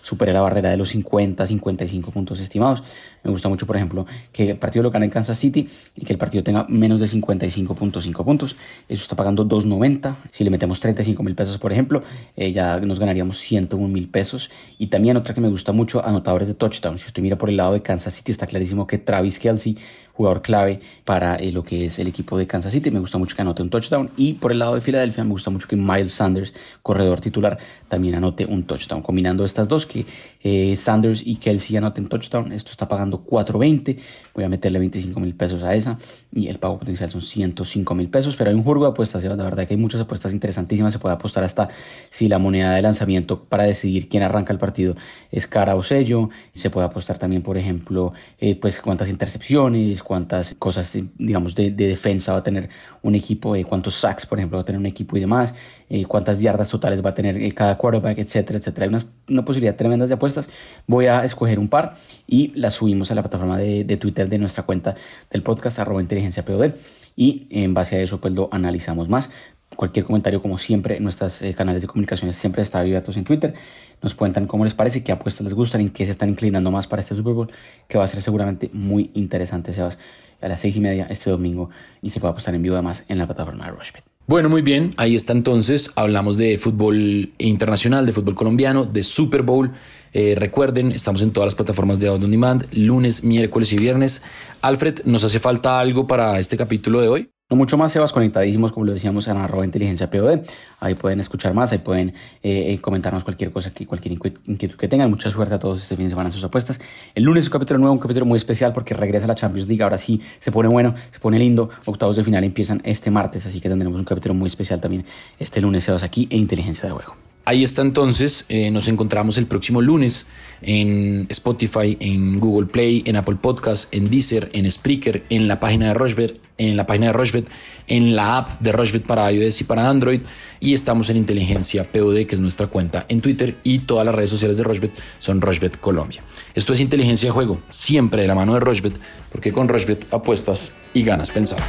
supere 0.00 0.32
la 0.32 0.40
barrera 0.40 0.70
de 0.70 0.76
los 0.76 0.88
50, 0.90 1.44
55 1.44 2.10
puntos 2.10 2.40
estimados, 2.40 2.82
me 3.22 3.30
gusta 3.30 3.48
mucho 3.48 3.66
por 3.66 3.76
ejemplo 3.76 4.06
que 4.32 4.50
el 4.50 4.58
partido 4.58 4.82
lo 4.82 4.90
gane 4.90 5.06
en 5.06 5.10
Kansas 5.10 5.38
City 5.38 5.68
y 5.96 6.04
que 6.04 6.12
el 6.12 6.18
partido 6.18 6.42
tenga 6.42 6.66
menos 6.68 7.00
de 7.00 7.06
55.5 7.06 8.24
puntos, 8.24 8.56
eso 8.88 9.02
está 9.02 9.16
pagando 9.16 9.46
2.90, 9.46 10.16
si 10.30 10.44
le 10.44 10.50
metemos 10.50 10.80
35 10.80 11.22
mil 11.22 11.34
pesos 11.34 11.58
por 11.58 11.72
ejemplo, 11.72 12.02
eh, 12.36 12.52
ya 12.52 12.80
nos 12.80 12.98
ganaríamos 12.98 13.38
101 13.38 13.88
mil 13.88 14.08
pesos. 14.08 14.50
Y 14.78 14.88
también 14.88 15.16
otra 15.16 15.34
que 15.34 15.40
me 15.40 15.48
gusta 15.48 15.72
mucho, 15.72 16.04
anotadores 16.04 16.48
de 16.48 16.54
touchdown, 16.54 16.98
si 16.98 17.06
usted 17.06 17.22
mira 17.22 17.36
por 17.36 17.50
el 17.50 17.56
lado 17.56 17.72
de 17.74 17.82
Kansas 17.82 18.14
City 18.14 18.32
está 18.32 18.46
claro 18.46 18.62
que 18.86 18.98
Travis 18.98 19.38
Kelsey, 19.52 19.76
jugador 20.12 20.42
clave 20.42 20.80
para 21.04 21.36
eh, 21.36 21.52
lo 21.52 21.62
que 21.64 21.86
es 21.86 21.98
el 21.98 22.06
equipo 22.06 22.38
de 22.38 22.46
Kansas 22.46 22.72
City, 22.72 22.90
me 22.90 23.00
gusta 23.00 23.18
mucho 23.18 23.34
que 23.34 23.42
anote 23.42 23.62
un 23.62 23.70
touchdown. 23.70 24.10
Y 24.16 24.34
por 24.34 24.52
el 24.52 24.58
lado 24.58 24.74
de 24.74 24.80
Filadelfia, 24.80 25.24
me 25.24 25.30
gusta 25.30 25.50
mucho 25.50 25.68
que 25.68 25.76
Miles 25.76 26.12
Sanders, 26.12 26.52
corredor 26.82 27.20
titular, 27.20 27.58
también 27.88 28.14
anote 28.14 28.46
un 28.46 28.64
touchdown. 28.64 29.02
Combinando 29.02 29.44
estas 29.44 29.68
dos, 29.68 29.86
que 29.86 30.06
eh, 30.42 30.76
Sanders 30.76 31.22
y 31.24 31.36
Kelsey 31.36 31.76
anoten 31.76 32.08
touchdown, 32.08 32.52
esto 32.52 32.70
está 32.70 32.88
pagando 32.88 33.24
4.20. 33.24 33.98
Voy 34.34 34.44
a 34.44 34.48
meterle 34.48 34.78
25 34.78 35.18
mil 35.20 35.34
pesos 35.34 35.62
a 35.62 35.74
esa 35.74 35.98
y 36.32 36.48
el 36.48 36.58
pago 36.58 36.78
potencial 36.78 37.10
son 37.10 37.22
105 37.22 37.94
mil 37.94 38.08
pesos. 38.08 38.36
Pero 38.36 38.50
hay 38.50 38.56
un 38.56 38.62
juego 38.62 38.84
de 38.84 38.90
apuestas, 38.90 39.24
la 39.24 39.34
verdad 39.36 39.66
que 39.66 39.74
hay 39.74 39.80
muchas 39.80 40.00
apuestas 40.00 40.32
interesantísimas. 40.32 40.92
Se 40.92 40.98
puede 40.98 41.14
apostar 41.14 41.44
hasta 41.44 41.68
si 42.10 42.28
la 42.28 42.38
moneda 42.38 42.74
de 42.74 42.82
lanzamiento 42.82 43.44
para 43.44 43.64
decidir 43.64 44.08
quién 44.08 44.22
arranca 44.22 44.52
el 44.52 44.58
partido 44.58 44.94
es 45.30 45.46
cara 45.46 45.74
o 45.74 45.82
sello. 45.82 46.30
Se 46.54 46.70
puede 46.70 46.86
apostar 46.86 47.18
también, 47.18 47.42
por 47.42 47.58
ejemplo, 47.58 48.12
eh, 48.38 48.56
pues 48.56 48.80
cuántas 48.80 49.08
intercepciones, 49.08 50.01
es 50.02 50.04
cuántas 50.04 50.54
cosas, 50.58 50.98
digamos, 51.16 51.54
de, 51.54 51.70
defensa 51.70 52.32
va 52.32 52.38
a 52.38 52.42
tener 52.42 52.68
un 53.02 53.14
equipo, 53.14 53.54
eh, 53.54 53.64
cuántos 53.64 53.94
sacks, 53.94 54.26
por 54.26 54.38
ejemplo, 54.38 54.58
va 54.58 54.62
a 54.62 54.64
tener 54.64 54.78
un 54.78 54.86
equipo 54.86 55.16
y 55.16 55.20
demás, 55.20 55.54
eh, 55.88 56.04
cuántas 56.04 56.40
yardas 56.40 56.68
totales 56.68 57.04
va 57.04 57.10
a 57.10 57.14
tener 57.14 57.36
eh, 57.38 57.52
cada 57.54 57.76
quarterback, 57.76 58.18
etcétera, 58.18 58.58
etcétera. 58.58 58.84
Hay 58.84 58.88
una, 58.88 59.02
una, 59.28 59.44
posibilidad 59.44 59.76
tremenda 59.76 60.06
de 60.06 60.14
apuestas. 60.14 60.50
Voy 60.86 61.06
a 61.06 61.24
escoger 61.24 61.58
un 61.58 61.68
par 61.68 61.94
y 62.26 62.52
las 62.54 62.74
subimos 62.74 63.10
a 63.10 63.14
la 63.14 63.22
plataforma 63.22 63.58
de, 63.58 63.84
de 63.84 63.96
Twitter 63.96 64.28
de 64.28 64.38
nuestra 64.38 64.64
cuenta 64.64 64.94
del 65.30 65.42
podcast, 65.42 65.78
arroba 65.78 66.02
inteligencia 66.02 66.44
POD, 66.44 66.72
y 67.16 67.46
en 67.50 67.74
base 67.74 67.96
a 67.96 68.00
eso 68.00 68.20
pues 68.20 68.34
lo 68.34 68.48
analizamos 68.52 69.08
más 69.08 69.30
cualquier 69.76 70.04
comentario, 70.04 70.40
como 70.42 70.58
siempre, 70.58 70.96
en 70.96 71.02
nuestros 71.02 71.42
eh, 71.42 71.54
canales 71.54 71.82
de 71.82 71.88
comunicaciones 71.88 72.36
siempre 72.36 72.62
está 72.62 72.80
abiertos 72.80 73.16
en 73.16 73.24
Twitter. 73.24 73.54
Nos 74.02 74.14
cuentan 74.14 74.46
cómo 74.46 74.64
les 74.64 74.74
parece, 74.74 75.02
qué 75.04 75.12
apuestas 75.12 75.44
les 75.44 75.54
gustan, 75.54 75.80
en 75.80 75.90
qué 75.90 76.04
se 76.06 76.12
están 76.12 76.28
inclinando 76.28 76.70
más 76.70 76.86
para 76.86 77.00
este 77.02 77.14
Super 77.14 77.32
Bowl, 77.32 77.50
que 77.88 77.98
va 77.98 78.04
a 78.04 78.08
ser 78.08 78.20
seguramente 78.20 78.70
muy 78.72 79.10
interesante, 79.14 79.72
Sebas, 79.72 79.98
a 80.40 80.48
las 80.48 80.60
seis 80.60 80.76
y 80.76 80.80
media 80.80 81.06
este 81.08 81.30
domingo 81.30 81.70
y 82.02 82.10
se 82.10 82.20
puede 82.20 82.32
apostar 82.32 82.54
en 82.54 82.62
vivo 82.62 82.74
además 82.74 83.04
en 83.08 83.18
la 83.18 83.26
plataforma 83.26 83.66
de 83.66 83.70
Rushbet. 83.70 84.04
Bueno, 84.26 84.48
muy 84.48 84.62
bien, 84.62 84.94
ahí 84.98 85.16
está 85.16 85.32
entonces. 85.32 85.90
Hablamos 85.96 86.36
de 86.36 86.56
fútbol 86.56 87.32
internacional, 87.38 88.06
de 88.06 88.12
fútbol 88.12 88.34
colombiano, 88.36 88.84
de 88.84 89.02
Super 89.02 89.42
Bowl. 89.42 89.72
Eh, 90.12 90.34
recuerden, 90.36 90.92
estamos 90.92 91.22
en 91.22 91.32
todas 91.32 91.48
las 91.48 91.54
plataformas 91.54 91.98
de 91.98 92.08
Audio 92.08 92.26
On 92.26 92.30
Demand, 92.30 92.66
lunes, 92.72 93.24
miércoles 93.24 93.72
y 93.72 93.78
viernes. 93.78 94.22
Alfred, 94.60 95.00
¿nos 95.04 95.24
hace 95.24 95.40
falta 95.40 95.80
algo 95.80 96.06
para 96.06 96.38
este 96.38 96.56
capítulo 96.56 97.00
de 97.00 97.08
hoy? 97.08 97.30
No 97.52 97.56
mucho 97.56 97.76
más, 97.76 97.92
Sebas, 97.92 98.14
conectadísimos, 98.14 98.72
como 98.72 98.86
lo 98.86 98.94
decíamos, 98.94 99.28
en 99.28 99.36
arroba 99.36 99.66
inteligencia 99.66 100.10
POD. 100.10 100.40
Ahí 100.80 100.94
pueden 100.94 101.20
escuchar 101.20 101.52
más, 101.52 101.70
ahí 101.72 101.80
pueden 101.80 102.14
eh, 102.42 102.72
eh, 102.72 102.78
comentarnos 102.80 103.24
cualquier 103.24 103.52
cosa, 103.52 103.70
que, 103.72 103.86
cualquier 103.86 104.14
inquietud 104.14 104.78
que 104.78 104.88
tengan. 104.88 105.10
Mucha 105.10 105.30
suerte 105.30 105.52
a 105.52 105.58
todos 105.58 105.82
este 105.82 105.94
fin 105.94 106.06
de 106.06 106.08
semana 106.08 106.30
en 106.30 106.32
sus 106.32 106.42
apuestas. 106.42 106.80
El 107.14 107.24
lunes 107.24 107.44
un 107.44 107.52
capítulo 107.52 107.78
nuevo, 107.78 107.92
un 107.92 107.98
capítulo 107.98 108.24
muy 108.24 108.38
especial 108.38 108.72
porque 108.72 108.94
regresa 108.94 109.26
la 109.26 109.34
Champions 109.34 109.68
League. 109.68 109.82
Ahora 109.82 109.98
sí 109.98 110.18
se 110.38 110.50
pone 110.50 110.70
bueno, 110.70 110.94
se 111.10 111.18
pone 111.20 111.38
lindo. 111.38 111.68
Octavos 111.84 112.16
de 112.16 112.24
final 112.24 112.42
empiezan 112.42 112.80
este 112.84 113.10
martes, 113.10 113.44
así 113.44 113.60
que 113.60 113.68
tendremos 113.68 113.98
un 113.98 114.06
capítulo 114.06 114.32
muy 114.32 114.46
especial 114.46 114.80
también 114.80 115.04
este 115.38 115.60
lunes, 115.60 115.84
Sebas, 115.84 116.04
aquí 116.04 116.28
en 116.30 116.38
Inteligencia 116.38 116.88
de 116.88 116.94
Juego. 116.94 117.31
Ahí 117.44 117.64
está 117.64 117.82
entonces, 117.82 118.44
eh, 118.48 118.70
nos 118.70 118.86
encontramos 118.86 119.36
el 119.36 119.46
próximo 119.46 119.80
lunes 119.80 120.28
en 120.60 121.26
Spotify, 121.28 121.96
en 121.98 122.38
Google 122.38 122.66
Play, 122.66 123.02
en 123.04 123.16
Apple 123.16 123.36
Podcast, 123.40 123.92
en 123.92 124.10
Deezer, 124.10 124.48
en 124.52 124.70
Spreaker, 124.70 125.24
en 125.28 125.48
la 125.48 125.58
página 125.58 125.88
de 125.88 125.94
Rochbet, 125.94 126.40
en 126.58 126.76
la 126.76 126.86
página 126.86 127.12
de 127.12 127.44
en 127.88 128.14
la 128.14 128.38
app 128.38 128.60
de 128.60 128.70
Rochbet 128.70 129.04
para 129.04 129.30
iOS 129.32 129.60
y 129.60 129.64
para 129.64 129.88
Android 129.88 130.20
y 130.60 130.72
estamos 130.72 131.10
en 131.10 131.16
Inteligencia 131.16 131.90
POD, 131.90 132.26
que 132.26 132.36
es 132.36 132.40
nuestra 132.40 132.68
cuenta 132.68 133.06
en 133.08 133.20
Twitter 133.20 133.56
y 133.64 133.80
todas 133.80 134.06
las 134.06 134.14
redes 134.14 134.30
sociales 134.30 134.56
de 134.56 134.62
Rochbet 134.62 134.92
son 135.18 135.40
Rochbet 135.40 135.80
Colombia. 135.80 136.22
Esto 136.54 136.72
es 136.72 136.80
Inteligencia 136.80 137.28
de 137.28 137.32
Juego, 137.32 137.60
siempre 137.68 138.22
de 138.22 138.28
la 138.28 138.36
mano 138.36 138.54
de 138.54 138.60
Rochbet, 138.60 138.94
porque 139.32 139.52
con 139.52 139.68
Rochbet 139.68 140.06
apuestas 140.12 140.76
y 140.94 141.02
ganas 141.02 141.32
pensar. 141.32 141.60